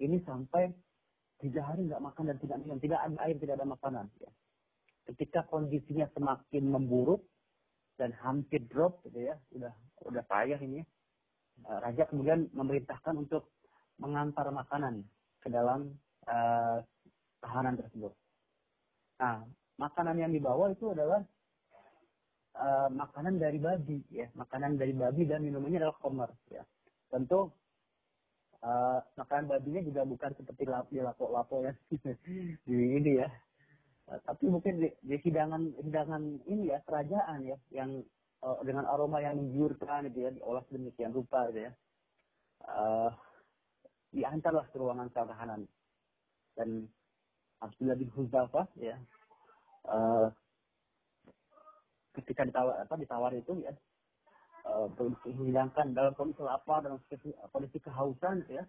Ini 0.00 0.16
sampai 0.24 0.72
tiga 1.40 1.64
hari 1.68 1.88
nggak 1.88 2.00
makan 2.00 2.32
dan 2.32 2.36
tidak 2.40 2.56
minum, 2.64 2.78
tidak 2.80 3.00
ada 3.04 3.16
air, 3.26 3.36
tidak 3.36 3.54
ada 3.60 3.66
makanan. 3.68 4.06
Ya. 4.20 4.30
Ketika 5.12 5.44
kondisinya 5.48 6.06
semakin 6.16 6.64
memburuk 6.68 7.24
dan 8.00 8.16
hampir 8.24 8.64
drop, 8.68 9.04
gitu 9.04 9.28
ya, 9.28 9.36
udah 9.52 9.72
udah 10.08 10.22
payah 10.24 10.60
ini. 10.60 10.80
Uh, 11.68 11.78
Raja 11.84 12.08
kemudian 12.08 12.48
memerintahkan 12.56 13.12
untuk 13.20 13.52
mengantar 14.00 14.48
makanan 14.48 15.04
ke 15.44 15.52
dalam 15.52 15.92
uh, 16.24 16.80
tahanan 17.44 17.76
tersebut. 17.76 18.16
Nah, 19.20 19.44
makanan 19.76 20.16
yang 20.16 20.32
dibawa 20.32 20.72
itu 20.72 20.96
adalah 20.96 21.20
uh, 22.56 22.88
makanan 22.88 23.36
dari 23.36 23.60
babi, 23.60 24.00
ya, 24.08 24.32
makanan 24.32 24.80
dari 24.80 24.96
babi 24.96 25.28
dan 25.28 25.44
minumannya 25.44 25.84
adalah 25.84 26.00
komer, 26.00 26.30
ya. 26.48 26.64
Tentu 27.12 27.52
uh, 28.64 28.98
makanan 29.16 29.46
babinya 29.48 29.82
juga 29.84 30.02
bukan 30.04 30.30
seperti 30.36 30.68
di 30.92 31.00
lapo-lapo 31.00 31.64
ya. 31.64 31.72
Di 32.68 32.76
ini 32.76 33.20
ya. 33.20 33.28
Uh, 34.10 34.18
tapi 34.26 34.50
mungkin 34.50 34.82
di, 34.82 34.88
di 35.06 35.16
hidangan 35.22 35.70
hidangan 35.86 36.22
ini 36.50 36.74
ya 36.74 36.82
kerajaan 36.82 37.46
ya 37.46 37.56
yang 37.70 38.02
uh, 38.42 38.58
dengan 38.66 38.84
aroma 38.90 39.22
yang 39.22 39.38
menggiurkan 39.38 40.10
gitu 40.10 40.26
ya 40.26 40.30
diolah 40.34 40.64
sedemikian 40.66 41.14
rupa 41.14 41.46
gitu 41.52 41.70
ya. 41.70 41.72
Uh, 42.60 43.10
diantarlah 44.10 44.66
ke 44.68 44.76
ruangan 44.76 45.08
tahanan 45.14 45.64
dan 46.58 46.90
Abdullah 47.62 47.96
bin 47.96 48.10
Huzafah 48.10 48.66
ya 48.76 48.98
uh, 49.86 50.28
ketika 52.18 52.42
ditawar 52.42 52.82
apa 52.82 52.94
ditawar 52.98 53.32
itu 53.38 53.62
ya 53.62 53.70
uh, 54.66 54.88
menghilangkan 55.24 55.92
dalam 55.94 56.12
kondisi 56.16 56.42
lapar 56.44 56.84
dalam 56.84 57.00
kondisi 57.52 57.78
kehausan 57.80 58.44
gitu 58.44 58.60
ya. 58.60 58.64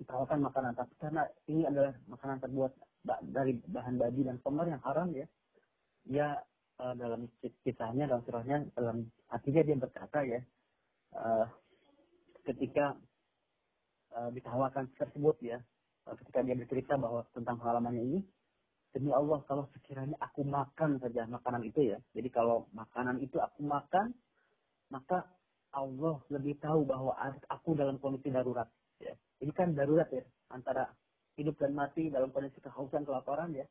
Ditawarkan 0.00 0.42
makanan. 0.42 0.74
Tapi 0.74 0.94
karena 0.98 1.22
ini 1.46 1.62
adalah 1.66 1.94
makanan 2.10 2.42
terbuat 2.42 2.72
dari 3.30 3.60
bahan 3.68 4.00
babi 4.00 4.26
dan 4.26 4.42
pemer 4.42 4.66
yang 4.74 4.82
haram 4.82 5.08
ya. 5.14 5.26
Dia 6.04 6.28
uh, 6.80 6.94
dalam 6.96 7.30
kisahnya 7.62 8.10
dalam 8.10 8.22
surahnya 8.26 8.66
dalam 8.74 9.06
hatinya 9.30 9.62
dia 9.62 9.76
berkata 9.78 10.18
ya 10.26 10.40
uh, 11.14 11.46
ketika 12.42 12.98
uh, 14.14 14.30
ditawarkan 14.34 14.90
tersebut 14.98 15.36
ya 15.42 15.58
ketika 16.04 16.44
dia 16.44 16.56
bercerita 16.58 17.00
bahwa 17.00 17.24
tentang 17.32 17.56
pengalamannya 17.56 18.04
ini 18.04 18.20
demi 18.92 19.10
Allah 19.10 19.40
kalau 19.48 19.66
sekiranya 19.74 20.14
aku 20.20 20.44
makan 20.44 21.00
saja 21.00 21.24
makanan 21.26 21.64
itu 21.64 21.94
ya 21.94 21.98
jadi 22.12 22.28
kalau 22.30 22.68
makanan 22.76 23.18
itu 23.24 23.40
aku 23.40 23.64
makan 23.64 24.12
maka 24.94 25.26
Allah 25.74 26.22
lebih 26.30 26.54
tahu 26.62 26.86
bahwa 26.86 27.18
aku 27.50 27.74
dalam 27.74 27.98
kondisi 27.98 28.30
darurat. 28.30 28.70
Ya. 29.02 29.10
Ini 29.42 29.50
kan 29.50 29.74
darurat 29.74 30.06
ya, 30.14 30.22
antara 30.54 30.86
hidup 31.34 31.58
dan 31.58 31.74
mati 31.74 32.14
dalam 32.14 32.30
kondisi 32.30 32.62
kehausan, 32.62 33.02
kelaparan 33.02 33.50
ya. 33.50 33.66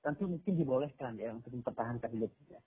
Tentu 0.00 0.24
mungkin 0.24 0.56
dibolehkan 0.56 1.20
ya 1.20 1.36
untuk 1.36 1.52
mempertahankan 1.52 2.08
hidup. 2.16 2.32
Ya. 2.48 2.64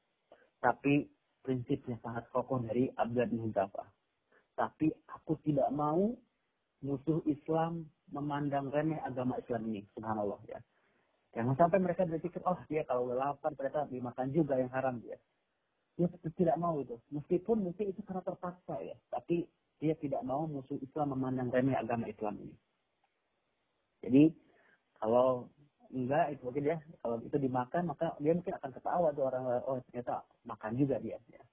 Tapi 0.62 1.10
prinsipnya 1.41 1.98
sangat 2.06 2.30
kokoh 2.30 2.62
dari 2.62 2.86
Abdullah 2.94 3.26
bin 3.34 3.50
Huzafa. 3.50 3.89
Tapi 4.54 4.94
aku 5.10 5.41
tidak 5.41 5.74
mau 5.74 6.13
musuh 6.86 7.26
Islam 7.26 7.89
memandang 8.13 8.70
remeh 8.70 9.02
agama 9.02 9.41
Islam 9.41 9.74
ini, 9.74 9.82
subhanallah 9.98 10.38
ya. 10.46 10.62
Jangan 11.34 11.56
sampai 11.56 11.80
mereka 11.80 12.04
berpikir, 12.06 12.44
oh 12.44 12.60
dia 12.67 12.84
kalau 12.86 13.10
lapar 13.10 13.56
ternyata 13.56 13.88
dimakan 13.88 14.28
juga 14.36 14.60
yang 14.60 14.70
haram 14.70 15.00
dia 15.00 15.15
dia 16.10 16.32
tidak 16.34 16.58
mau 16.58 16.80
itu. 16.82 16.98
Meskipun 17.14 17.62
mungkin 17.62 17.86
itu 17.94 18.02
karena 18.02 18.24
terpaksa 18.26 18.76
ya, 18.82 18.96
tapi 19.14 19.46
dia 19.82 19.94
tidak 19.98 20.22
mau 20.26 20.46
musuh 20.46 20.78
Islam 20.82 21.18
memandang 21.18 21.50
remeh 21.50 21.78
agama 21.78 22.06
Islam 22.06 22.38
ini. 22.38 22.56
Jadi 24.02 24.24
kalau 25.02 25.50
enggak 25.92 26.38
itu 26.38 26.42
mungkin 26.48 26.64
ya 26.72 26.78
kalau 27.02 27.18
itu 27.22 27.38
dimakan 27.38 27.84
maka 27.92 28.16
dia 28.22 28.34
mungkin 28.34 28.54
akan 28.56 28.72
ketawa 28.72 29.08
tuh 29.12 29.26
orang 29.28 29.44
oh 29.66 29.78
ternyata 29.90 30.26
makan 30.46 30.72
juga 30.78 31.02
dia. 31.02 31.18
Ya. 31.30 31.44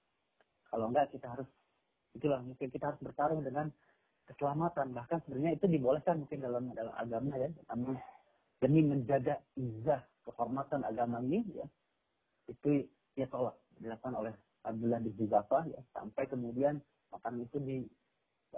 Kalau 0.69 0.93
enggak 0.93 1.09
kita 1.13 1.27
harus 1.29 1.49
itulah 2.17 2.41
mungkin 2.45 2.69
kita 2.69 2.93
harus 2.93 3.01
bertarung 3.01 3.41
dengan 3.45 3.69
keselamatan 4.29 4.93
bahkan 4.93 5.25
sebenarnya 5.25 5.57
itu 5.57 5.65
dibolehkan 5.69 6.21
mungkin 6.21 6.45
dalam 6.45 6.65
dalam 6.77 6.93
agama 7.01 7.33
ya 7.41 7.49
namun 7.73 7.97
demi 8.61 8.85
menjaga 8.85 9.41
izah 9.57 10.05
kehormatan 10.29 10.85
agama 10.85 11.25
ini 11.25 11.41
ya 11.57 11.67
itu 12.49 12.85
dia 13.17 13.25
tolak 13.33 13.57
dilakukan 13.81 14.15
oleh 14.15 14.35
Abdullah 14.67 15.01
bin 15.01 15.13
Juzafah 15.17 15.65
ya. 15.71 15.81
Sampai 15.95 16.27
kemudian 16.27 16.79
makan 17.15 17.35
itu 17.43 17.57
di 17.63 17.77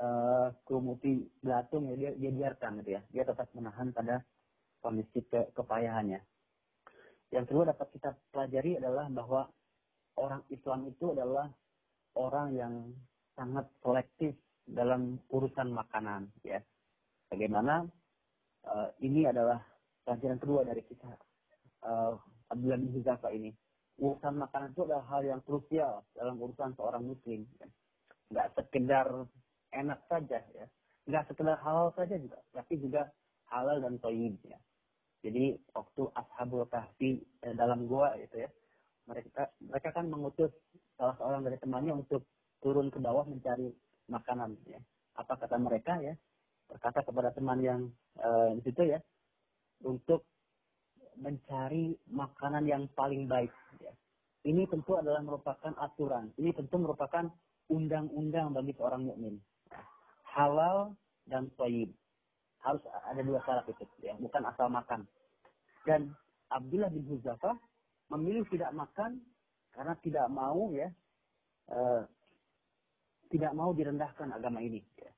uh, 0.00 0.50
kerumuti 0.66 1.22
belatung 1.40 1.88
ya. 1.92 1.96
Dia, 1.96 2.10
dia 2.16 2.30
biarkan 2.32 2.80
gitu 2.82 2.90
ya. 2.98 3.02
Dia 3.12 3.22
tetap 3.28 3.48
menahan 3.54 3.94
pada 3.94 4.24
kondisi 4.80 5.20
ke, 5.28 5.52
kepayahannya. 5.52 6.20
Yang 7.30 7.44
kedua 7.46 7.70
dapat 7.70 7.86
kita 7.94 8.10
pelajari 8.34 8.80
adalah 8.82 9.06
bahwa 9.06 9.46
orang 10.18 10.42
Islam 10.50 10.90
itu 10.90 11.14
adalah 11.14 11.46
orang 12.18 12.48
yang 12.58 12.74
sangat 13.38 13.70
selektif 13.80 14.34
dalam 14.66 15.20
urusan 15.30 15.70
makanan 15.70 16.26
ya. 16.42 16.58
Bagaimana 17.30 17.86
uh, 18.66 18.88
ini 18.98 19.30
adalah 19.30 19.62
pelajaran 20.02 20.42
kedua 20.42 20.66
dari 20.66 20.82
kita 20.82 21.06
uh, 21.86 22.18
Abdullah 22.50 22.78
bin 22.82 22.90
Huzafah 22.98 23.30
ini 23.30 23.54
urusan 24.00 24.40
makanan 24.40 24.72
itu 24.72 24.82
adalah 24.88 25.04
hal 25.12 25.22
yang 25.22 25.40
krusial 25.44 26.00
dalam 26.16 26.40
urusan 26.40 26.72
seorang 26.74 27.04
muslim. 27.04 27.44
Ya. 27.60 27.68
Nggak 28.32 28.48
sekedar 28.56 29.06
enak 29.76 30.00
saja 30.08 30.40
ya. 30.56 30.66
Nggak 31.04 31.24
sekedar 31.28 31.60
halal 31.60 31.92
saja 31.92 32.16
juga, 32.16 32.40
tapi 32.56 32.80
juga 32.80 33.12
halal 33.52 33.84
dan 33.84 34.00
toyib 34.00 34.40
ya. 34.48 34.56
Jadi 35.20 35.52
waktu 35.76 36.02
ashabul 36.16 36.64
kahfi 36.72 37.20
eh, 37.44 37.52
dalam 37.52 37.84
gua 37.84 38.16
itu 38.16 38.40
ya, 38.40 38.48
mereka 39.04 39.52
mereka 39.60 39.88
kan 39.92 40.08
mengutus 40.08 40.48
salah 40.96 41.12
seorang 41.20 41.44
dari 41.44 41.60
temannya 41.60 41.92
untuk 41.92 42.24
turun 42.64 42.88
ke 42.88 42.96
bawah 42.96 43.28
mencari 43.28 43.68
makanan 44.08 44.56
ya. 44.64 44.80
Apa 45.20 45.36
kata 45.36 45.60
mereka 45.60 46.00
ya? 46.00 46.16
Berkata 46.72 47.04
kepada 47.04 47.36
teman 47.36 47.60
yang 47.60 47.80
eh, 48.16 48.56
di 48.56 48.62
situ 48.64 48.96
ya, 48.96 48.98
untuk 49.84 50.24
mencari 51.20 51.94
makanan 52.08 52.64
yang 52.64 52.82
paling 52.96 53.28
baik. 53.28 53.52
Ya. 53.78 53.92
Ini 54.48 54.64
tentu 54.72 54.96
adalah 54.96 55.20
merupakan 55.20 55.76
aturan. 55.76 56.32
Ini 56.40 56.56
tentu 56.56 56.80
merupakan 56.80 57.28
undang-undang 57.68 58.56
bagi 58.56 58.72
seorang 58.74 59.04
mukmin. 59.04 59.36
Halal 60.32 60.96
dan 61.28 61.52
toyib. 61.54 61.92
Harus 62.60 62.82
ada 63.08 63.20
dua 63.24 63.40
syarat 63.44 63.64
itu, 63.68 63.84
ya. 64.04 64.16
bukan 64.20 64.42
asal 64.48 64.68
makan. 64.68 65.04
Dan 65.84 66.12
Abdullah 66.52 66.92
bin 66.92 67.08
Huzafa 67.08 67.56
memilih 68.12 68.44
tidak 68.52 68.74
makan 68.74 69.22
karena 69.70 69.94
tidak 70.02 70.26
mau 70.28 70.74
ya 70.74 70.90
uh, 71.70 72.02
tidak 73.30 73.54
mau 73.54 73.70
direndahkan 73.70 74.34
agama 74.34 74.58
ini 74.58 74.82
ya, 74.98 75.12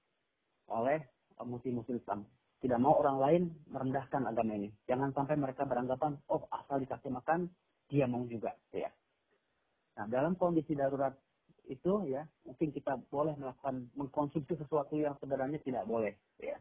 oleh 0.69 1.01
muslim-muslim 1.41 1.99
Islam. 1.99 2.29
Tidak 2.63 2.79
mau 2.79 2.95
orang 2.95 3.19
lain 3.19 3.43
merendahkan 3.75 4.23
agama 4.23 4.55
ini. 4.55 4.71
Jangan 4.87 5.11
sampai 5.11 5.35
mereka 5.35 5.67
beranggapan, 5.67 6.15
oh 6.31 6.47
asal 6.55 6.79
dikasih 6.79 7.11
makan, 7.11 7.51
dia 7.91 8.07
mau 8.07 8.23
juga. 8.31 8.55
Ya. 8.71 8.95
Nah, 9.99 10.07
dalam 10.07 10.39
kondisi 10.39 10.79
darurat 10.79 11.11
itu 11.67 12.07
ya, 12.07 12.23
mungkin 12.47 12.71
kita 12.71 13.03
boleh 13.11 13.35
melakukan 13.35 13.91
mengkonsumsi 13.99 14.55
sesuatu 14.55 14.95
yang 14.95 15.19
sebenarnya 15.19 15.59
tidak 15.59 15.91
boleh. 15.91 16.15
Ya. 16.39 16.55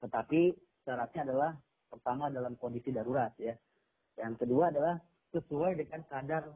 Tetapi 0.00 0.56
syaratnya 0.88 1.28
adalah 1.28 1.50
pertama 1.92 2.32
dalam 2.32 2.56
kondisi 2.56 2.88
darurat. 2.88 3.36
ya. 3.36 3.52
Yang 4.16 4.48
kedua 4.48 4.72
adalah 4.72 4.96
sesuai 5.36 5.84
dengan 5.84 6.00
kadar 6.08 6.48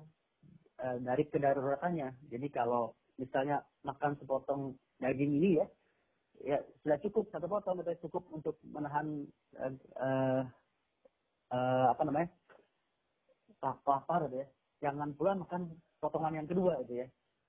e, 0.80 0.86
dari 1.04 1.24
kedaruratannya. 1.28 2.32
Jadi 2.32 2.48
kalau 2.48 2.96
misalnya 3.20 3.60
makan 3.84 4.16
sepotong 4.20 4.72
daging 5.00 5.36
ini 5.40 5.60
ya, 5.60 5.66
ya 6.42 6.58
sudah 6.82 6.98
cukup. 7.00 7.24
Satu 7.32 7.46
potong 7.46 7.80
sudah 7.80 7.96
cukup 8.02 8.24
untuk 8.32 8.56
menahan 8.66 9.24
uh, 9.56 10.42
uh, 11.52 11.86
apa 11.92 12.02
namanya 12.04 12.28
lapar 13.62 14.28
gitu 14.28 14.42
ya. 14.42 14.46
Jangan 14.84 15.16
pula 15.16 15.32
makan 15.38 15.72
potongan 16.02 16.36
yang 16.42 16.48
kedua 16.48 16.80
gitu 16.84 17.04
ya. 17.04 17.06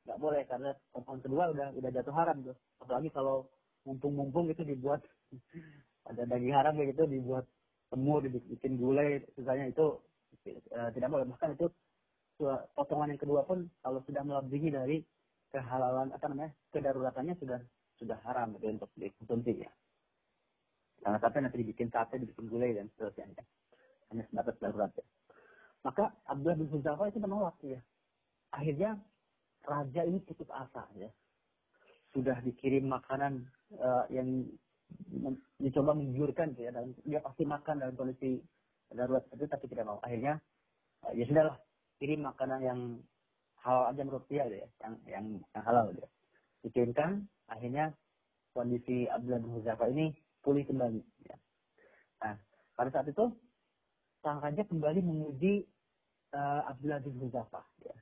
Nggak 0.07 0.19
boleh 0.23 0.41
karena 0.47 0.69
potongan 0.95 1.21
kedua 1.23 1.43
udah 1.51 1.67
udah 1.75 1.89
jatuh 1.91 2.15
haram 2.15 2.37
tuh. 2.45 2.57
Apalagi 2.79 3.09
kalau 3.11 3.49
mumpung-mumpung 3.83 4.51
itu 4.51 4.63
dibuat 4.63 5.03
ada 6.09 6.23
daging 6.23 6.55
haram 6.55 6.75
gitu 6.79 7.03
dibuat 7.03 7.43
temu 7.87 8.19
dibikin 8.19 8.75
gulai 8.79 9.23
misalnya 9.35 9.71
itu 9.71 9.85
uh, 10.75 10.89
tidak 10.95 11.09
boleh. 11.11 11.25
Bahkan 11.27 11.55
itu 11.59 11.67
potongan 12.77 13.17
yang 13.17 13.21
kedua 13.21 13.41
pun 13.43 13.65
kalau 13.81 13.99
sudah 14.05 14.21
melebihi 14.21 14.69
dari 14.69 14.97
kehalalan 15.49 16.13
apa 16.13 16.25
namanya 16.29 16.51
kedaruratannya 16.75 17.35
sudah 17.39 17.59
sudah 17.97 18.17
haram 18.25 18.53
itu 18.55 18.65
untuk 18.69 18.89
dikonsumsi 18.95 19.65
ya. 19.65 19.71
Jangan 21.01 21.19
sampai 21.21 21.39
nanti 21.45 21.57
dibikin 21.61 21.89
sate, 21.93 22.17
dibikin 22.17 22.49
gulai 22.49 22.73
dan 22.73 22.89
seterusnya. 22.93 23.45
Hanya 24.09 24.23
sebatas 24.29 24.55
darurat 24.57 24.91
ya. 24.97 25.05
Maka 25.85 26.09
Abdullah 26.25 26.57
bin 26.57 26.69
Huzafa 26.73 27.07
itu 27.09 27.19
menolak 27.21 27.57
ya. 27.61 27.79
Akhirnya 28.51 28.97
raja 29.67 30.01
ini 30.07 30.19
putus 30.23 30.49
asa 30.49 30.87
ya. 30.97 31.11
Sudah 32.15 32.39
dikirim 32.41 32.87
makanan 32.87 33.45
uh, 33.77 34.05
yang 34.09 34.47
dicoba 35.59 35.91
menggiurkan 35.91 36.55
ya 36.55 36.71
dan 36.71 36.95
dia 37.03 37.19
pasti 37.19 37.43
makan 37.43 37.83
dalam 37.83 37.95
kondisi 37.99 38.39
darurat 38.89 39.23
itu 39.35 39.45
tapi 39.45 39.65
tidak 39.69 39.85
mau. 39.85 39.99
Akhirnya 40.01 40.39
uh, 41.05 41.13
ya 41.13 41.23
sudahlah 41.27 41.57
kirim 42.01 42.25
makanan 42.25 42.59
yang 42.63 42.79
halal 43.61 43.91
aja 43.91 44.01
menurut 44.01 44.25
dia 44.31 44.45
ya, 44.47 44.67
yang 44.85 44.93
yang, 45.05 45.25
yang 45.39 45.63
halal 45.65 45.91
dia. 45.93 46.07
Dikirimkan 46.63 47.27
akhirnya 47.47 47.95
kondisi 48.57 49.05
Abdullah 49.05 49.41
bin 49.41 49.53
Huzafa 49.59 49.85
ini 49.91 50.11
pulih 50.41 50.65
kembali. 50.65 51.01
Ya. 51.27 51.35
Nah, 52.23 52.35
pada 52.73 52.89
saat 52.89 53.07
itu 53.11 53.29
sang 54.25 54.41
raja 54.41 54.65
kembali 54.65 55.05
menguji 55.05 55.61
uh, 56.33 56.65
Abdullah 56.71 57.03
bin 57.05 57.21
Huzafa 57.21 57.61
ya. 57.85 57.95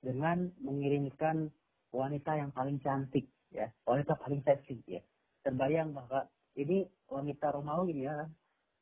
dengan 0.00 0.48
mengirimkan 0.62 1.52
wanita 1.92 2.36
yang 2.36 2.50
paling 2.52 2.80
cantik, 2.80 3.28
ya, 3.52 3.68
wanita 3.84 4.16
paling 4.16 4.40
seksi. 4.40 4.80
Ya. 4.88 5.02
Terbayang 5.44 5.92
bahwa 5.92 6.24
ini 6.56 6.88
wanita 7.08 7.52
Romawi 7.52 8.08
ya, 8.08 8.24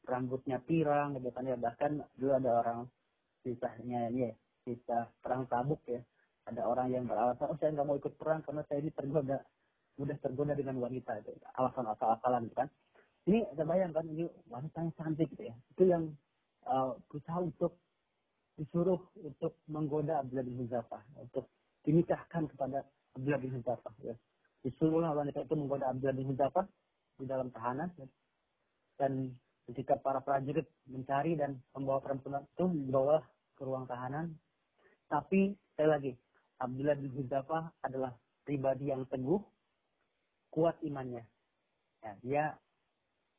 rambutnya 0.06 0.62
pirang, 0.62 1.18
gitu 1.18 1.30
ya. 1.30 1.56
Bahkan 1.58 2.02
dulu 2.14 2.32
ada 2.36 2.50
orang 2.62 2.78
kisahnya 3.42 4.10
ini 4.10 4.30
ya, 4.30 4.32
perang 5.22 5.50
tabuk 5.50 5.82
ya. 5.86 6.02
Ada 6.46 6.62
orang 6.62 6.94
yang 6.94 7.10
beralasan, 7.10 7.50
oh 7.50 7.58
saya 7.58 7.74
nggak 7.74 7.86
mau 7.90 7.98
ikut 7.98 8.14
perang 8.14 8.38
karena 8.46 8.62
saya 8.70 8.78
ini 8.78 8.94
tergoda 8.94 9.42
mudah 9.96 10.16
tergoda 10.20 10.52
dengan 10.52 10.76
wanita 10.76 11.16
itu 11.24 11.32
alasan 11.56 11.88
asal-asalan 11.88 12.48
kan. 12.52 12.68
Ini 13.26 13.42
saya 13.59 13.66
bayangkan 13.66 14.06
ini 14.06 14.30
wanita 14.46 14.87
yang 14.87 14.92
cantik 14.94 15.28
gitu 15.35 15.50
ya. 15.50 15.54
Itu 15.74 15.82
yang 15.88 16.14
uh, 16.68 16.94
berusaha 17.11 17.42
untuk 17.42 17.80
disuruh 18.56 19.00
untuk 19.20 19.61
menggoda 19.68 20.22
Abdullah 20.22 20.46
bin 20.46 20.56
Huzaifah 20.64 21.02
untuk 21.20 21.50
dinikahkan 21.85 22.48
kepada 22.54 22.87
Abdullah 23.18 23.40
bin 23.40 23.52
Huzaifah 23.59 23.94
ya. 24.04 24.14
Disuruhlah 24.62 25.12
wanita 25.12 25.42
itu 25.42 25.54
menggoda 25.59 25.90
Abdullah 25.90 26.16
bin 26.16 26.26
Huzaifah 26.32 26.64
di 27.16 27.24
dalam 27.24 27.48
tahanan 27.50 27.88
ya. 27.96 28.06
dan 29.00 29.32
ketika 29.66 29.98
para 29.98 30.22
prajurit 30.22 30.68
mencari 30.87 31.35
dan 31.35 31.59
membawa 31.74 31.98
perempuan 31.98 32.46
itu 32.46 32.64
dibawa 32.87 33.20
ke 33.59 33.62
ruang 33.64 33.88
tahanan. 33.90 34.37
Tapi 35.11 35.56
sekali 35.74 35.88
lagi 35.88 36.12
Abdullah 36.62 36.96
bin 36.96 37.11
Huzaifah 37.11 37.64
adalah 37.82 38.14
pribadi 38.46 38.94
yang 38.94 39.02
teguh 39.11 39.42
kuat 40.57 40.81
imannya. 40.81 41.21
Ya, 42.01 42.12
dia 42.25 42.45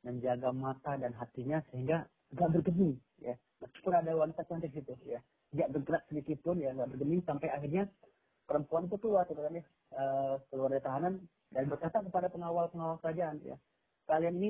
menjaga 0.05 0.53
mata 0.53 0.93
dan 1.01 1.17
hatinya 1.17 1.57
sehingga 1.73 2.05
nggak 2.37 2.49
bergeming. 2.53 3.01
Ya. 3.17 3.33
Meskipun 3.57 3.97
ada 3.97 4.13
wanita 4.13 4.45
cantik 4.45 4.69
gitu, 4.69 4.93
ya, 5.09 5.17
nggak 5.49 5.73
bergerak 5.73 6.05
sedikit 6.13 6.37
pun, 6.45 6.61
ya, 6.61 6.77
nggak 6.77 6.93
bergeming 6.93 7.25
sampai 7.25 7.49
akhirnya 7.49 7.89
perempuan 8.45 8.85
itu 8.85 9.01
keluar, 9.01 9.25
gitu 9.25 9.41
kan, 9.41 9.57
ya, 9.57 9.65
uh, 9.97 10.37
keluar 10.53 10.69
dari 10.69 10.85
tahanan 10.85 11.13
dan 11.49 11.65
berkata 11.65 12.05
kepada 12.05 12.29
pengawal-pengawal 12.29 13.01
kerajaan, 13.01 13.41
ya, 13.41 13.57
kalian 14.05 14.37
ini 14.37 14.49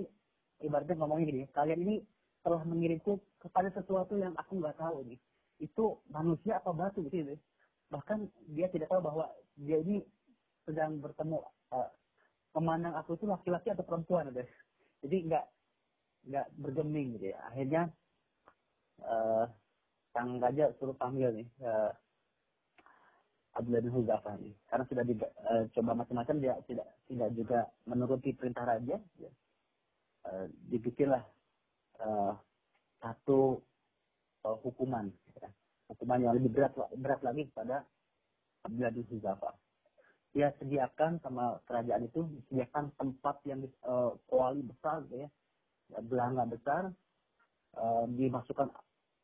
ibaratnya 0.60 1.00
ngomongnya 1.00 1.26
gini, 1.32 1.42
kalian 1.56 1.80
ini 1.88 1.96
telah 2.44 2.62
mengirimku 2.64 3.20
kepada 3.44 3.68
sesuatu 3.76 4.16
yang 4.16 4.32
aku 4.36 4.60
nggak 4.60 4.76
tahu 4.80 5.04
nih. 5.08 5.20
Itu 5.60 6.00
manusia 6.08 6.64
apa 6.64 6.72
batu 6.72 7.04
gitu. 7.08 7.36
Ya. 7.36 7.38
Bahkan 7.92 8.28
dia 8.56 8.68
tidak 8.72 8.88
tahu 8.88 9.02
bahwa 9.04 9.28
dia 9.60 9.84
ini 9.84 10.00
sedang 10.64 11.00
bertemu 11.04 11.44
uh, 11.76 11.90
memandang 12.58 12.98
aku 12.98 13.13
itu 13.13 13.30
laki-laki 13.30 13.70
atau 13.70 13.86
perempuan 13.86 14.34
guys. 14.34 14.50
Jadi 15.06 15.30
nggak 15.30 15.46
nggak 16.34 16.48
bergeming 16.58 17.13
gitu 17.22 17.30
ya. 17.30 17.38
Akhirnya 17.54 17.82
uh, 19.06 19.46
sang 20.10 20.41
raja 20.41 20.74
suruh 20.82 20.98
panggil 20.98 21.30
nih 21.38 21.48
uh, 21.62 21.93
Abdullah 23.54 23.82
bin 23.86 23.93
ini. 24.41 24.52
Karena 24.65 24.84
sudah 24.89 25.04
dicoba 25.06 25.91
uh, 25.93 25.98
macam-macam 26.02 26.36
dia 26.41 26.54
tidak 26.65 26.88
tidak 27.06 27.30
juga 27.38 27.60
menuruti 27.86 28.34
perintah 28.34 28.65
raja. 28.65 28.98
Ya. 29.22 29.32
Uh, 30.26 30.46
dibikinlah 30.74 31.24
uh, 32.02 32.34
satu 33.00 33.62
uh, 34.43 34.58
hukuman, 34.65 35.08
ya. 35.39 35.48
hukuman 35.93 36.20
yang 36.20 36.34
lebih 36.36 36.52
berat 36.52 36.74
berat 36.98 37.22
lagi 37.24 37.48
kepada 37.48 37.86
Abdullah 38.65 38.91
bin 38.91 39.06
dia 40.38 40.54
sediakan 40.62 41.17
sama 41.26 41.58
kerajaan 41.65 42.06
itu 42.06 42.21
disediakan 42.30 42.93
tempat 42.93 43.41
yang 43.50 43.65
uh, 43.89 44.13
kuali 44.30 44.62
besar 44.62 45.02
gitu 45.10 45.26
ya, 45.26 45.30
ya 45.89 46.00
belanga 46.06 46.45
besar 46.45 46.93
uh, 47.73 48.06
dimasukkan 48.06 48.69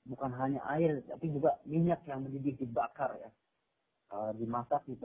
bukan 0.09 0.31
hanya 0.41 0.65
air 0.73 1.05
tapi 1.05 1.29
juga 1.29 1.61
minyak 1.69 2.01
yang 2.09 2.25
mendidih 2.25 2.57
dibakar 2.57 3.13
ya. 3.21 3.29
Uh, 4.09 4.33
dimasak 4.37 4.81
di 4.89 4.97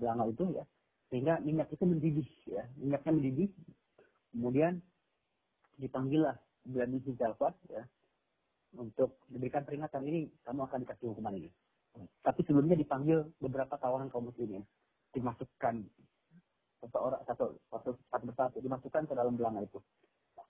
belanga 0.00 0.24
itu 0.28 0.52
ya 0.52 0.64
sehingga 1.08 1.40
minyak 1.40 1.72
itu 1.72 1.84
mendidih 1.88 2.28
ya. 2.44 2.68
Minyaknya 2.76 3.12
mendidih 3.16 3.48
kemudian 4.36 4.84
dipanggillah 5.80 6.36
bin 6.68 7.00
Jafar 7.16 7.56
ya 7.72 7.88
untuk 8.76 9.16
diberikan 9.32 9.64
peringatan 9.64 10.04
ini 10.04 10.28
kamu 10.44 10.68
akan 10.68 10.84
dikasih 10.84 11.08
hukuman 11.08 11.40
ini. 11.40 11.48
Tapi 12.20 12.40
sebelumnya 12.44 12.76
dipanggil 12.76 13.32
beberapa 13.40 13.80
kawanan 13.80 14.12
kaum 14.12 14.28
muslimin 14.28 14.60
dimasukkan 15.14 15.74
seseorang 16.84 17.22
satu 17.24 17.56
satu 17.72 17.90
satu 18.12 18.24
persatu 18.28 18.58
dimasukkan 18.60 19.08
ke 19.08 19.14
dalam 19.16 19.38
belanga 19.38 19.64
itu. 19.64 19.80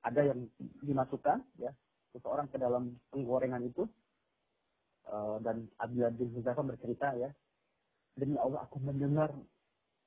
Ada 0.04 0.34
yang 0.34 0.48
dimasukkan 0.84 1.38
ya 1.60 1.70
seseorang 2.12 2.50
ke 2.50 2.56
dalam 2.58 2.94
penggorengan 3.12 3.62
itu 3.64 3.86
uh, 5.10 5.36
dan 5.42 5.66
Abdullah 5.80 6.12
bin 6.14 6.30
Huzaifah 6.34 6.64
bercerita 6.64 7.14
ya 7.18 7.30
demi 8.14 8.38
Allah 8.38 8.62
aku 8.62 8.78
mendengar 8.78 9.34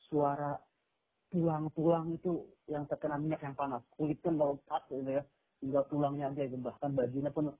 suara 0.07 0.55
tulang-tulang 1.27 2.15
itu 2.15 2.47
yang 2.71 2.87
terkena 2.87 3.19
minyak 3.19 3.43
yang 3.43 3.55
panas 3.55 3.83
kulitnya 3.99 4.31
melekat 4.31 4.81
gitu 4.87 5.11
ya 5.11 5.23
tinggal 5.59 5.83
tulangnya 5.91 6.31
aja 6.31 6.47
gitu. 6.47 6.63
bahkan 6.63 6.95
bajunya 6.95 7.31
pun 7.33 7.51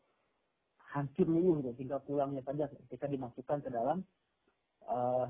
hancur 0.96 1.28
luluh 1.28 1.60
gitu. 1.60 1.84
tinggal 1.84 2.00
tulangnya 2.08 2.40
saja 2.48 2.72
ketika 2.88 3.12
dimasukkan 3.12 3.60
ke 3.60 3.70
dalam 3.70 4.08
uh, 4.88 5.28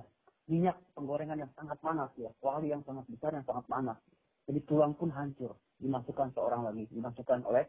minyak 0.47 0.79
penggorengan 0.95 1.43
yang 1.43 1.51
sangat 1.53 1.75
panas 1.83 2.11
ya, 2.15 2.31
kuali 2.39 2.71
yang 2.71 2.81
sangat 2.87 3.03
besar 3.11 3.35
yang 3.35 3.43
sangat 3.43 3.67
panas. 3.67 3.99
Jadi 4.47 4.59
tulang 4.63 4.95
pun 4.95 5.11
hancur, 5.11 5.59
dimasukkan 5.75 6.31
seorang 6.31 6.71
lagi, 6.71 6.87
dimasukkan 6.87 7.43
oleh 7.43 7.67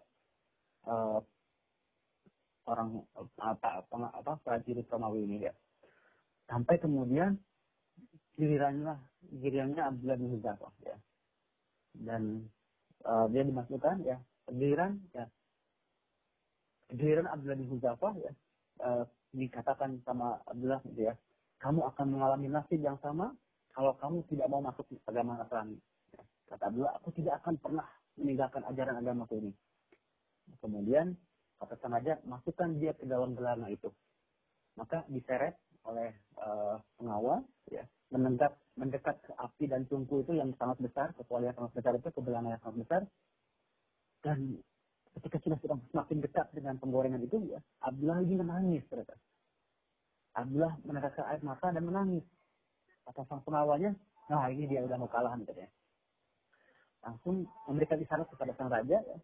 uh, 0.87 1.19
orang 2.71 3.03
apa 3.43 3.83
apa, 3.83 3.97
apa 4.15 4.33
prajurit 4.47 4.87
Romawi 4.87 5.27
ini 5.27 5.51
ya. 5.51 5.53
Sampai 6.47 6.79
kemudian 6.79 7.35
gilirannya 8.39 8.95
gilirannya 9.43 9.83
Abdullah 9.83 10.17
bin 10.23 10.31
Huzafah 10.39 10.73
ya. 10.87 10.97
Dan 11.99 12.47
uh, 13.03 13.27
dia 13.27 13.43
dimasukkan 13.43 14.07
ya. 14.07 14.23
Giliran 14.47 15.03
ya. 15.19 15.27
Giliran 16.95 17.27
Abdullah 17.27 17.59
bin 17.59 17.69
Huzafah 17.75 18.15
ya. 18.23 18.33
Uh, 18.79 19.03
dikatakan 19.35 19.99
sama 20.07 20.39
Abdullah 20.47 20.79
gitu 20.87 21.11
ya 21.11 21.19
kamu 21.59 21.81
akan 21.95 22.07
mengalami 22.15 22.47
nasib 22.51 22.79
yang 22.79 22.99
sama 23.03 23.35
kalau 23.75 23.95
kamu 23.99 24.27
tidak 24.31 24.47
mau 24.51 24.63
masuk 24.63 24.87
agama 25.07 25.39
Nasrani. 25.39 25.79
Kata 26.51 26.73
Abdullah, 26.73 26.99
aku 26.99 27.15
tidak 27.15 27.39
akan 27.45 27.55
pernah 27.61 27.87
meninggalkan 28.19 28.67
ajaran 28.67 28.99
agama 28.99 29.29
ini. 29.31 29.53
Kemudian 30.59 31.15
kata 31.61 31.79
sengaja 31.79 32.19
masukkan 32.25 32.75
dia 32.81 32.97
ke 32.97 33.05
dalam 33.05 33.39
gelana 33.39 33.69
itu. 33.69 33.93
Maka 34.75 35.05
diseret 35.11 35.59
oleh 35.87 36.15
uh, 36.39 36.79
pengawal, 36.99 37.45
ya, 37.71 37.85
mendekat 38.11 38.55
mendekat 38.79 39.19
ke 39.23 39.33
api 39.35 39.65
dan 39.67 39.85
tungku 39.91 40.23
itu 40.23 40.39
yang 40.39 40.55
sangat 40.57 40.79
besar, 40.79 41.13
ke 41.15 41.23
yang 41.39 41.55
sangat 41.55 41.73
besar 41.75 41.93
itu, 41.99 42.09
ke 42.11 42.21
belana 42.23 42.49
yang 42.57 42.63
sangat 42.63 42.79
besar. 42.87 43.03
Dan 44.23 44.59
ketika 45.19 45.39
sudah 45.43 45.59
semakin 45.91 46.19
dekat 46.23 46.47
dengan 46.55 46.79
penggorengan 46.79 47.23
itu, 47.23 47.43
ya, 47.47 47.59
Abdullah 47.83 48.23
lagi 48.23 48.35
menangis 48.35 48.83
ternyata. 48.91 49.15
Abdullah 50.39 50.73
meneteskan 50.87 51.27
air 51.35 51.43
mata 51.43 51.75
dan 51.75 51.83
menangis. 51.83 52.23
Kata 53.03 53.27
sang 53.27 53.43
pengawalnya, 53.43 53.91
nah 54.31 54.47
ini 54.47 54.71
dia 54.71 54.87
udah 54.87 54.95
mau 55.01 55.11
kalah 55.11 55.35
katanya. 55.35 55.67
Langsung 57.03 57.49
memberikan 57.67 57.99
isyarat 57.99 58.29
kepada 58.31 58.55
sang 58.55 58.71
raja, 58.71 59.03
ya. 59.03 59.19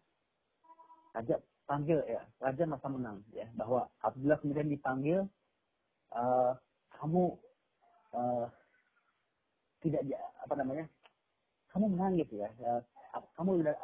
Raja 1.15 1.35
panggil 1.63 2.03
ya, 2.03 2.21
raja 2.43 2.63
masa 2.67 2.91
menang 2.91 3.23
ya, 3.31 3.47
bahwa 3.55 3.87
Abdullah 4.03 4.35
kemudian 4.43 4.67
dipanggil, 4.67 5.23
uh, 6.11 6.51
kamu 6.99 7.39
uh, 8.11 8.45
tidak 9.79 10.03
apa 10.43 10.53
namanya, 10.59 10.85
kamu 11.71 11.95
menangis 11.95 12.27
ya, 12.35 12.51
uh, 12.67 12.81
kamu 13.39 13.63
sudah 13.63 13.75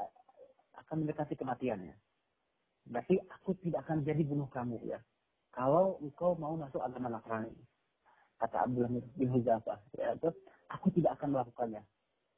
akan 0.83 0.95
mendekati 1.05 1.39
kematian 1.39 1.79
ya. 1.87 1.95
Berarti 2.91 3.15
aku 3.31 3.55
tidak 3.63 3.87
akan 3.87 4.03
jadi 4.03 4.19
bunuh 4.25 4.49
kamu 4.51 4.81
ya 4.83 4.99
kalau 5.51 5.99
engkau 5.99 6.35
mau 6.39 6.55
masuk 6.55 6.79
agama 6.79 7.11
Nasrani. 7.11 7.51
Kata 8.39 8.65
Abdullah 8.65 8.89
bin 8.89 9.29
Huzafah. 9.29 9.77
Ya, 9.99 10.17
aku 10.71 10.87
tidak 10.95 11.19
akan 11.19 11.37
melakukannya. 11.37 11.83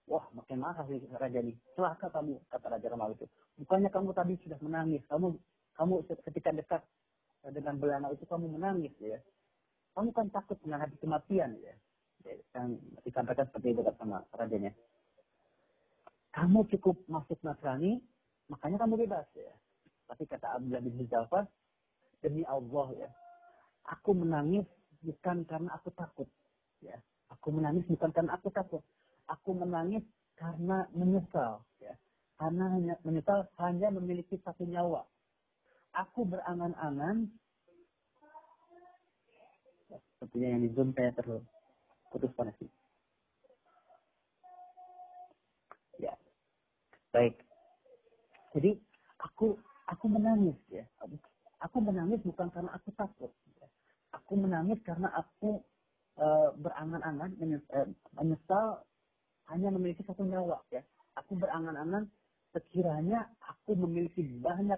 Wah, 0.04 0.26
makin 0.36 0.60
marah 0.60 0.84
sih 0.92 1.00
raja 1.16 1.40
ini. 1.40 1.56
Celaka 1.80 2.12
kamu, 2.12 2.36
kata 2.52 2.76
Raja 2.76 2.92
Romawi 2.92 3.16
itu. 3.16 3.26
Bukannya 3.64 3.88
kamu 3.88 4.12
tadi 4.12 4.36
sudah 4.44 4.60
menangis. 4.60 5.00
Kamu 5.08 5.32
kamu 5.80 5.94
ketika 6.28 6.52
dekat 6.52 6.82
dengan 7.56 7.80
belana 7.80 8.12
itu 8.12 8.28
kamu 8.28 8.52
menangis 8.52 8.92
ya. 9.00 9.16
Kamu 9.96 10.12
kan 10.12 10.28
takut 10.28 10.60
menghadapi 10.68 11.00
kematian 11.00 11.56
ya. 11.64 11.74
Yang 12.52 12.84
disampaikan 13.08 13.48
seperti 13.48 13.72
itu 13.72 13.82
sama 13.96 14.28
rajanya. 14.36 14.76
Kamu 16.36 16.68
cukup 16.68 17.00
masuk 17.08 17.40
Nasrani, 17.46 18.02
makanya 18.52 18.84
kamu 18.84 19.08
bebas 19.08 19.28
ya. 19.38 19.54
Tapi 20.10 20.28
kata 20.28 20.60
Abdullah 20.60 20.84
bin 20.84 21.00
Huzafah, 21.00 21.48
demi 22.24 22.48
Allah 22.48 22.88
ya. 22.96 23.10
Aku 23.92 24.16
menangis 24.16 24.64
bukan 25.04 25.44
karena 25.44 25.70
aku 25.76 25.92
takut. 25.92 26.30
Ya. 26.80 26.96
Aku 27.36 27.52
menangis 27.52 27.84
bukan 27.92 28.10
karena 28.16 28.40
aku 28.40 28.48
takut. 28.56 28.82
Aku 29.28 29.52
menangis 29.52 30.02
karena 30.40 30.88
menyesal. 30.96 31.62
Ya. 31.84 32.00
Karena 32.40 32.72
hanya 32.72 32.96
menyesal 33.04 33.46
hanya 33.60 33.92
memiliki 33.92 34.40
satu 34.40 34.64
nyawa. 34.64 35.04
Aku 35.94 36.26
berangan-angan 36.26 37.30
sepertinya 40.24 40.56
yang 40.56 40.62
di 40.64 40.70
zoom 40.72 40.90
saya 40.96 41.12
terputus 41.14 42.32
koneksi. 42.40 42.66
Ya, 46.00 46.16
baik. 47.12 47.38
Jadi 48.56 48.80
aku 49.20 49.60
aku 49.92 50.06
menangis 50.08 50.56
ya. 50.72 50.88
Aku 51.64 51.80
menangis 51.80 52.20
bukan 52.28 52.52
karena 52.52 52.72
aku 52.76 52.92
takut. 53.00 53.32
Aku 54.12 54.34
menangis 54.36 54.78
karena 54.84 55.08
aku 55.16 55.64
e, 56.20 56.28
berangan-angan 56.60 57.32
e, 57.40 57.80
menyesal 58.20 58.84
hanya 59.48 59.72
memiliki 59.72 60.04
satu 60.04 60.28
nyawa 60.28 60.60
ya. 60.76 60.84
Aku 61.16 61.40
berangan-angan 61.40 62.12
sekiranya 62.52 63.32
aku 63.40 63.80
memiliki 63.80 64.22
banyak 64.44 64.78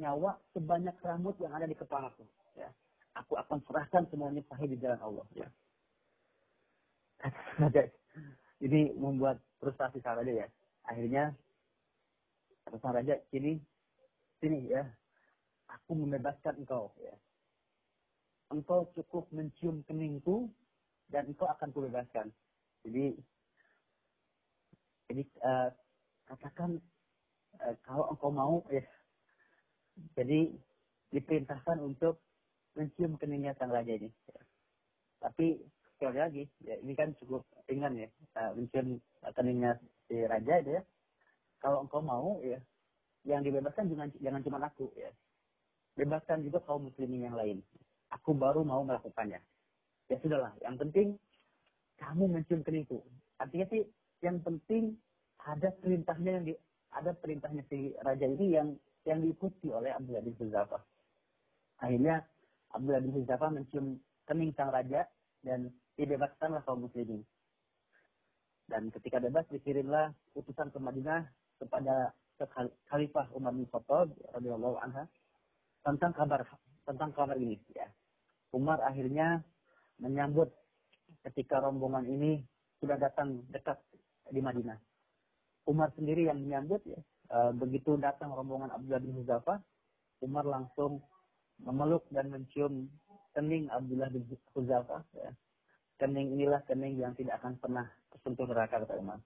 nyawa 0.00 0.40
sebanyak 0.56 0.96
rambut 1.04 1.36
yang 1.36 1.52
ada 1.52 1.68
di 1.68 1.76
kepalaku 1.76 2.24
ya. 2.56 2.72
Aku 3.12 3.36
akan 3.36 3.60
serahkan 3.68 4.08
semuanya 4.08 4.40
sahih 4.48 4.72
di 4.72 4.80
jalan 4.80 5.00
Allah 5.04 5.26
ya. 5.36 5.48
ini 8.64 8.96
membuat 8.96 9.36
frustasi 9.60 10.00
saja 10.00 10.24
ya. 10.24 10.48
Akhirnya 10.88 11.36
sang 12.80 12.96
raja 12.96 13.20
ini 13.36 13.60
sini 14.40 14.72
ya 14.72 14.82
aku 15.72 15.96
membebaskan 15.96 16.60
engkau. 16.62 16.92
Ya. 17.00 17.14
Engkau 18.52 18.88
cukup 18.92 19.28
mencium 19.32 19.80
keningku 19.88 20.52
dan 21.08 21.32
engkau 21.32 21.48
akan 21.48 21.68
kubebaskan. 21.72 22.28
Jadi, 22.84 23.16
jadi 25.08 25.22
uh, 25.40 25.68
katakan 26.28 26.76
uh, 27.60 27.74
kalau 27.84 28.12
engkau 28.12 28.30
mau, 28.32 28.56
ya. 28.68 28.84
Jadi 30.16 30.52
diperintahkan 31.12 31.84
untuk 31.84 32.20
mencium 32.76 33.20
keningnya 33.20 33.52
sang 33.56 33.72
raja 33.72 33.92
ini. 33.92 34.08
Ya. 34.08 34.42
Tapi 35.20 35.60
sekali 35.96 36.18
lagi, 36.18 36.44
ya, 36.64 36.80
ini 36.80 36.92
kan 36.96 37.12
cukup 37.20 37.44
ringan 37.68 37.96
ya, 37.96 38.08
uh, 38.40 38.52
mencium 38.56 39.00
keningnya 39.36 39.80
si 40.08 40.16
raja 40.28 40.60
itu 40.60 40.80
ya. 40.80 40.82
Kalau 41.62 41.86
engkau 41.86 42.02
mau, 42.02 42.42
ya, 42.42 42.58
yang 43.22 43.46
dibebaskan 43.46 43.86
jangan 43.86 44.08
jangan 44.18 44.42
cuma 44.42 44.58
aku 44.66 44.90
ya 44.98 45.10
bebaskan 45.96 46.44
juga 46.46 46.60
kaum 46.64 46.88
muslimin 46.88 47.28
yang 47.28 47.36
lain. 47.36 47.60
Aku 48.12 48.36
baru 48.36 48.64
mau 48.64 48.84
melakukannya. 48.84 49.40
Ya 50.08 50.16
sudahlah, 50.20 50.52
yang 50.60 50.76
penting 50.76 51.16
kamu 51.96 52.28
mencium 52.28 52.60
keningku. 52.66 53.00
Artinya 53.40 53.66
sih 53.72 53.82
yang 54.20 54.42
penting 54.44 54.98
ada 55.42 55.72
perintahnya 55.80 56.30
yang 56.40 56.44
di, 56.46 56.54
ada 56.92 57.10
perintahnya 57.16 57.62
si 57.66 57.94
raja 58.04 58.26
ini 58.26 58.46
yang 58.54 58.68
yang 59.08 59.18
diikuti 59.18 59.72
oleh 59.72 59.90
Abdullah 59.90 60.22
bin 60.22 60.36
Huzaifah. 60.38 60.82
Akhirnya 61.82 62.22
Abdullah 62.70 63.02
bin 63.02 63.12
Huzaifah 63.16 63.50
mencium 63.50 63.98
kening 64.28 64.54
sang 64.54 64.70
raja 64.70 65.08
dan 65.42 65.72
dibebaskanlah 65.98 66.62
kaum 66.62 66.86
muslimin. 66.86 67.26
Dan 68.70 68.88
ketika 68.94 69.18
bebas 69.18 69.44
dikirimlah 69.50 70.14
utusan 70.38 70.70
ke 70.70 70.78
Madinah 70.78 71.26
kepada 71.58 72.14
Khalifah 72.88 73.26
Umar 73.34 73.52
bin 73.52 73.66
Khattab 73.68 74.10
radhiyallahu 74.32 74.78
anha 74.80 75.06
tentang 75.82 76.14
kabar 76.14 76.46
tentang 76.86 77.10
kabar 77.14 77.36
ini 77.38 77.58
ya. 77.74 77.86
Umar 78.54 78.82
akhirnya 78.82 79.42
menyambut 80.02 80.50
ketika 81.26 81.62
rombongan 81.62 82.06
ini 82.10 82.42
sudah 82.82 82.98
datang 82.98 83.46
dekat 83.50 83.78
di 84.30 84.42
Madinah. 84.42 84.78
Umar 85.70 85.94
sendiri 85.94 86.26
yang 86.26 86.42
menyambut 86.42 86.82
ya. 86.86 86.98
E, 87.30 87.38
begitu 87.54 87.94
datang 87.96 88.34
rombongan 88.34 88.74
Abdullah 88.74 89.02
bin 89.02 89.14
Huzafah, 89.22 89.58
Umar 90.26 90.44
langsung 90.44 91.00
memeluk 91.62 92.02
dan 92.10 92.28
mencium 92.34 92.90
kening 93.32 93.70
Abdullah 93.70 94.10
bin 94.10 94.26
Huzafah 94.54 95.02
ya. 95.14 95.30
Kening 96.02 96.34
inilah 96.34 96.66
kening 96.66 96.98
yang 96.98 97.14
tidak 97.14 97.38
akan 97.38 97.56
pernah 97.62 97.86
tersentuh 98.10 98.50
neraka 98.50 98.82
kata 98.82 98.98
Umar. 98.98 99.22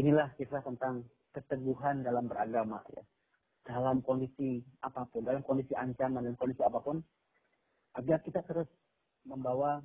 Inilah 0.00 0.32
kisah 0.40 0.64
tentang 0.64 1.04
keteguhan 1.36 2.00
dalam 2.00 2.24
beragama 2.24 2.80
ya 2.96 3.04
dalam 3.62 4.02
kondisi 4.02 4.62
apa 4.82 5.06
pun, 5.06 5.22
dalam 5.22 5.42
kondisi 5.46 5.74
ancaman 5.78 6.26
dan 6.26 6.34
kondisi 6.34 6.62
apa 6.66 6.82
pun, 6.82 6.98
agar 7.94 8.18
kita 8.26 8.42
terus 8.46 8.66
membawa 9.22 9.78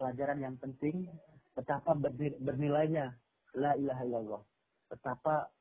pelajaran 0.00 0.40
yang 0.40 0.56
penting, 0.56 1.08
betapa 1.52 1.94
bernilainya 2.40 3.12
la 3.54 3.76
ilaha 3.76 4.02
illallah, 4.08 4.42
betapa 4.88 5.52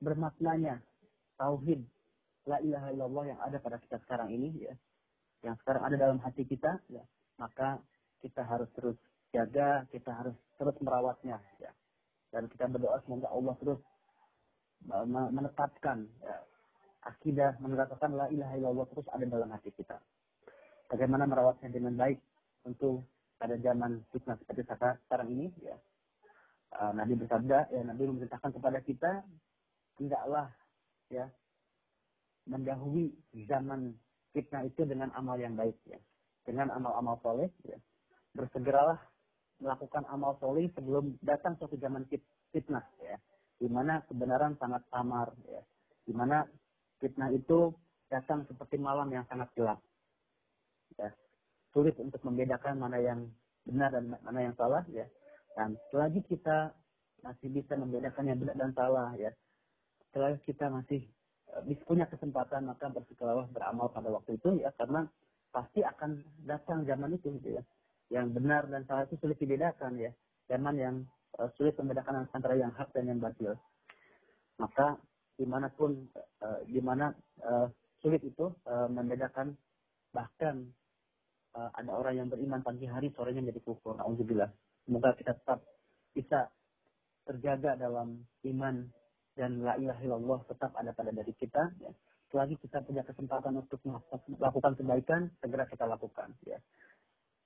bermaknanya 0.00 0.80
tauhid 1.36 1.82
la 2.48 2.62
ilaha 2.64 2.88
illallah 2.94 3.24
yang 3.28 3.40
ada 3.44 3.58
pada 3.60 3.76
kita 3.82 4.00
sekarang 4.06 4.32
ini, 4.32 4.64
ya, 4.64 4.74
yang 5.44 5.58
sekarang 5.60 5.82
ada 5.84 5.96
dalam 5.98 6.18
hati 6.22 6.46
kita, 6.48 6.80
ya, 6.88 7.04
maka 7.36 7.82
kita 8.24 8.40
harus 8.46 8.70
terus 8.72 8.96
jaga, 9.34 9.84
kita 9.92 10.10
harus 10.14 10.34
terus 10.56 10.74
merawatnya, 10.80 11.36
ya. 11.60 11.70
Dan 12.28 12.48
kita 12.48 12.68
berdoa 12.68 13.00
semoga 13.04 13.28
Allah 13.32 13.56
terus 13.56 13.80
menetapkan 15.32 16.06
ya, 16.22 16.36
akidah 17.08 17.56
menerapkan 17.64 18.12
la 18.12 18.28
ilaha 18.28 18.54
illallah 18.60 18.86
terus 18.92 19.08
ada 19.08 19.24
dalam 19.24 19.48
hati 19.48 19.72
kita. 19.72 19.96
Bagaimana 20.88 21.24
merawatnya 21.24 21.72
dengan 21.72 21.96
baik 21.96 22.20
untuk 22.68 23.04
pada 23.40 23.56
zaman 23.60 24.04
fitnah 24.12 24.36
seperti 24.44 24.68
sekarang 25.08 25.28
ini 25.32 25.48
ya. 25.64 25.76
Uh, 26.68 26.92
Nabi 26.92 27.16
bersabda 27.16 27.72
ya 27.72 27.80
Nabi 27.80 28.12
memerintahkan 28.12 28.52
kepada 28.60 28.78
kita 28.84 29.24
hendaklah 29.96 30.52
ya 31.08 31.24
mendahului 32.44 33.12
zaman 33.48 33.96
fitnah 34.32 34.64
itu 34.68 34.84
dengan 34.84 35.08
amal 35.16 35.40
yang 35.40 35.56
baik 35.56 35.76
ya. 35.88 35.96
Dengan 36.44 36.72
amal-amal 36.72 37.20
soleh 37.20 37.48
ya. 37.64 37.76
Bersegeralah 38.32 39.00
melakukan 39.60 40.04
amal 40.08 40.36
soleh 40.40 40.68
sebelum 40.72 41.16
datang 41.20 41.56
suatu 41.56 41.76
zaman 41.76 42.04
fitnah 42.52 42.84
ya. 43.04 43.16
Di 43.58 43.68
mana 43.68 44.00
kebenaran 44.08 44.56
sangat 44.56 44.84
samar 44.88 45.32
ya. 45.48 45.60
Di 46.04 46.12
mana 46.16 46.44
fitnah 46.98 47.30
itu 47.30 47.72
datang 48.08 48.44
seperti 48.48 48.76
malam 48.80 49.08
yang 49.12 49.24
sangat 49.28 49.48
gelap. 49.54 49.78
Ya. 50.96 51.12
Sulit 51.70 51.94
untuk 52.00 52.20
membedakan 52.24 52.80
mana 52.80 52.98
yang 52.98 53.28
benar 53.68 53.92
dan 53.92 54.08
mana 54.24 54.40
yang 54.40 54.54
salah 54.56 54.82
ya. 54.88 55.04
Dan 55.52 55.76
selagi 55.92 56.24
kita 56.24 56.72
masih 57.20 57.48
bisa 57.52 57.76
membedakan 57.76 58.24
yang 58.30 58.38
benar 58.40 58.56
dan 58.56 58.72
salah 58.72 59.12
ya. 59.20 59.30
Selagi 60.16 60.40
kita 60.48 60.72
masih 60.72 61.04
uh, 61.52 61.62
punya 61.84 62.08
kesempatan 62.08 62.66
maka 62.66 62.88
bersikelah 62.88 63.44
beramal 63.52 63.92
pada 63.92 64.08
waktu 64.08 64.40
itu 64.40 64.64
ya 64.64 64.72
karena 64.80 65.04
pasti 65.52 65.84
akan 65.84 66.24
datang 66.48 66.88
zaman 66.88 67.14
itu 67.14 67.36
gitu 67.38 67.60
ya. 67.60 67.62
Yang 68.08 68.40
benar 68.40 68.62
dan 68.72 68.88
salah 68.88 69.04
itu 69.04 69.20
sulit 69.20 69.36
dibedakan 69.36 70.00
ya. 70.00 70.10
Zaman 70.48 70.74
yang 70.80 70.96
uh, 71.36 71.52
sulit 71.60 71.76
membedakan 71.76 72.24
antara 72.32 72.56
yang 72.56 72.72
hak 72.72 72.88
dan 72.96 73.12
yang 73.12 73.20
batil. 73.20 73.52
Maka 74.56 74.96
di 75.38 75.46
mana 75.46 75.70
pun 75.70 75.94
uh, 76.42 76.60
di 76.66 76.82
mana 76.82 77.14
uh, 77.46 77.70
sulit 78.02 78.20
itu 78.26 78.50
uh, 78.66 78.90
membedakan 78.90 79.54
bahkan 80.10 80.66
uh, 81.54 81.70
ada 81.78 81.94
orang 81.94 82.14
yang 82.18 82.28
beriman 82.28 82.60
pagi 82.66 82.90
hari 82.90 83.14
sorenya 83.14 83.40
menjadi 83.40 83.62
kufur. 83.62 83.94
Alhamdulillah. 83.94 84.50
Semoga 84.82 85.14
kita 85.14 85.38
tetap 85.38 85.62
bisa 86.10 86.50
terjaga 87.28 87.78
dalam 87.78 88.24
iman 88.42 88.88
dan 89.38 89.62
la 89.62 89.78
ilaha 89.78 90.00
illallah 90.02 90.40
tetap 90.50 90.74
ada 90.74 90.90
pada 90.90 91.14
diri 91.14 91.30
kita 91.38 91.70
ya. 91.78 91.92
selagi 92.34 92.58
kita 92.58 92.82
punya 92.82 93.06
kesempatan 93.06 93.54
untuk 93.54 93.78
melakukan 93.86 94.74
kebaikan 94.74 95.30
segera 95.38 95.68
kita 95.70 95.86
lakukan 95.86 96.34
ya 96.42 96.58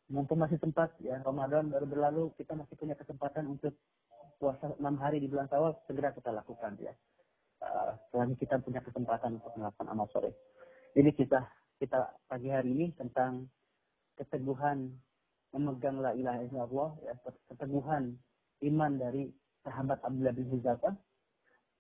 mumpung 0.09 0.41
masih 0.41 0.57
sempat 0.57 0.97
ya 1.05 1.21
Ramadan 1.21 1.69
baru 1.69 1.85
berlalu 1.85 2.25
kita 2.41 2.57
masih 2.57 2.79
punya 2.81 2.97
kesempatan 2.97 3.45
untuk 3.45 3.77
puasa 4.41 4.73
enam 4.81 4.97
hari 5.03 5.21
di 5.21 5.29
bulan 5.29 5.51
Syawal 5.53 5.77
segera 5.85 6.17
kita 6.17 6.33
lakukan 6.33 6.81
ya 6.81 6.97
kita 8.39 8.59
punya 8.61 8.81
kesempatan 8.83 9.39
untuk 9.39 9.53
melakukan 9.55 9.89
amal 9.89 10.07
sore 10.11 10.35
ini 10.99 11.11
kita 11.15 11.41
kita 11.79 12.11
pagi 12.27 12.51
hari 12.51 12.75
ini 12.75 12.87
tentang 12.95 13.47
keteguhan 14.19 14.93
memegang 15.53 16.01
la 16.01 16.13
ilaha 16.17 16.41
illallah 16.47 16.91
ya 17.07 17.15
keteguhan 17.51 18.17
iman 18.63 18.93
dari 18.97 19.29
sahabat 19.63 19.99
Abdullah 20.03 20.35
bin 20.35 20.47
Huzafa. 20.51 20.91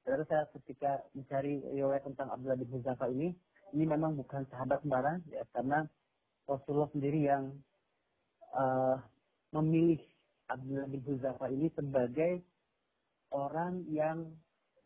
Lalu 0.02 0.24
saya 0.26 0.50
ketika 0.58 0.98
mencari 1.14 1.62
riwayat 1.62 2.02
tentang 2.02 2.34
Abdullah 2.34 2.58
bin 2.58 2.70
Huzafa 2.74 3.06
ini, 3.10 3.30
ini 3.70 3.84
memang 3.86 4.18
bukan 4.18 4.42
sahabat 4.50 4.82
sembarang, 4.82 5.22
ya, 5.30 5.46
karena 5.54 5.86
Rasulullah 6.50 6.90
sendiri 6.90 7.20
yang 7.22 7.54
uh, 8.50 8.98
memilih 9.54 10.02
Abdullah 10.50 10.90
bin 10.90 11.02
Huzafa 11.06 11.46
ini 11.54 11.70
sebagai 11.78 12.42
orang 13.30 13.86
yang 13.86 14.26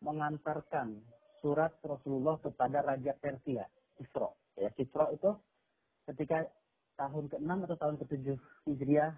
mengantarkan 0.01 1.01
surat 1.41 1.73
Rasulullah 1.81 2.37
kepada 2.41 2.81
Raja 2.85 3.13
Persia, 3.17 3.65
Kisro. 3.97 4.37
Ya, 4.57 4.69
Kisro 4.73 5.09
itu 5.13 5.31
ketika 6.09 6.45
tahun 6.97 7.29
ke-6 7.29 7.49
atau 7.69 7.77
tahun 7.77 7.95
ke-7 8.01 8.25
Hijriah 8.65 9.13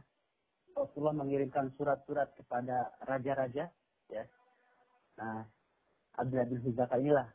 Rasulullah 0.75 1.15
mengirimkan 1.15 1.71
surat-surat 1.75 2.31
kepada 2.35 2.93
raja-raja 3.03 3.71
ya. 4.07 4.23
Nah, 5.19 5.43
Abdullah 6.15 6.47
bin 6.47 6.59
Huzaka 6.63 6.95
inilah 6.99 7.27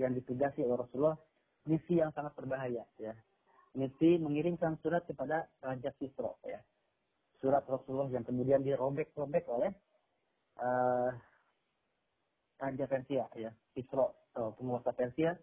yang 0.00 0.12
ditugasi 0.16 0.64
oleh 0.64 0.80
Rasulullah 0.80 1.16
misi 1.68 2.00
yang 2.00 2.12
sangat 2.12 2.36
berbahaya 2.36 2.84
ya. 3.00 3.14
Misi 3.72 4.20
mengirimkan 4.20 4.76
surat 4.84 5.08
kepada 5.08 5.48
Raja 5.64 5.92
Kisro 5.96 6.36
ya. 6.44 6.60
Surat 7.40 7.64
Rasulullah 7.64 8.12
yang 8.12 8.24
kemudian 8.24 8.60
dirobek-robek 8.60 9.48
oleh 9.48 9.72
uh, 10.60 11.10
Raja 12.62 12.86
Persia 12.86 13.26
ya, 13.34 13.50
Kisro 13.74 14.30
atau 14.30 14.54
penguasa 14.54 14.94
Persia. 14.94 15.34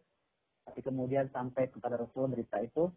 Tapi 0.64 0.80
kemudian 0.80 1.28
sampai 1.36 1.68
kepada 1.68 2.00
Rasulullah 2.00 2.40
berita 2.40 2.64
itu 2.64 2.88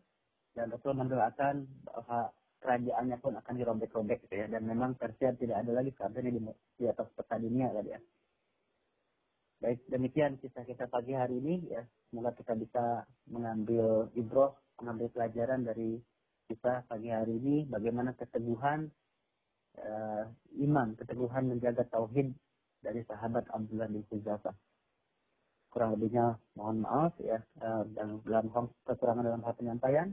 dan 0.54 0.70
Rasulullah 0.70 1.02
mendoakan 1.02 1.54
bahwa 1.88 2.30
kerajaannya 2.62 3.16
pun 3.18 3.34
akan 3.34 3.54
dirobek-robek 3.58 4.22
gitu 4.28 4.34
ya. 4.38 4.46
Dan 4.46 4.70
memang 4.70 4.94
Persia 4.94 5.34
tidak 5.34 5.66
ada 5.66 5.72
lagi 5.74 5.90
ini 5.90 6.30
di, 6.38 6.40
di 6.78 6.84
atas 6.86 7.10
peta 7.18 7.34
dunia 7.42 7.74
kan 7.74 7.82
ya. 7.82 7.98
Baik 9.62 9.78
demikian 9.90 10.38
kisah 10.38 10.62
kita 10.62 10.86
pagi 10.86 11.18
hari 11.18 11.42
ini 11.42 11.66
ya. 11.66 11.82
Semoga 12.10 12.30
kita 12.38 12.54
bisa 12.54 13.02
mengambil 13.26 14.10
ibroh 14.14 14.54
mengambil 14.78 15.10
pelajaran 15.14 15.62
dari 15.66 15.98
kita 16.50 16.84
pagi 16.90 17.08
hari 17.08 17.38
ini 17.38 17.64
bagaimana 17.70 18.12
keteguhan 18.18 18.90
uh, 19.78 20.24
iman 20.66 20.98
keteguhan 20.98 21.48
menjaga 21.48 21.86
tauhid 21.88 22.34
dari 22.82 23.00
sahabat 23.06 23.46
Abdullah 23.54 23.88
bin 23.88 24.04
Huzafa 24.10 24.52
kurang 25.72 25.96
lebihnya 25.96 26.36
mohon 26.52 26.84
maaf 26.84 27.16
ya 27.16 27.40
dan 27.96 28.20
dalam 28.28 28.52
kekurangan 28.84 29.24
dalam 29.24 29.40
hal 29.40 29.54
penyampaian 29.56 30.12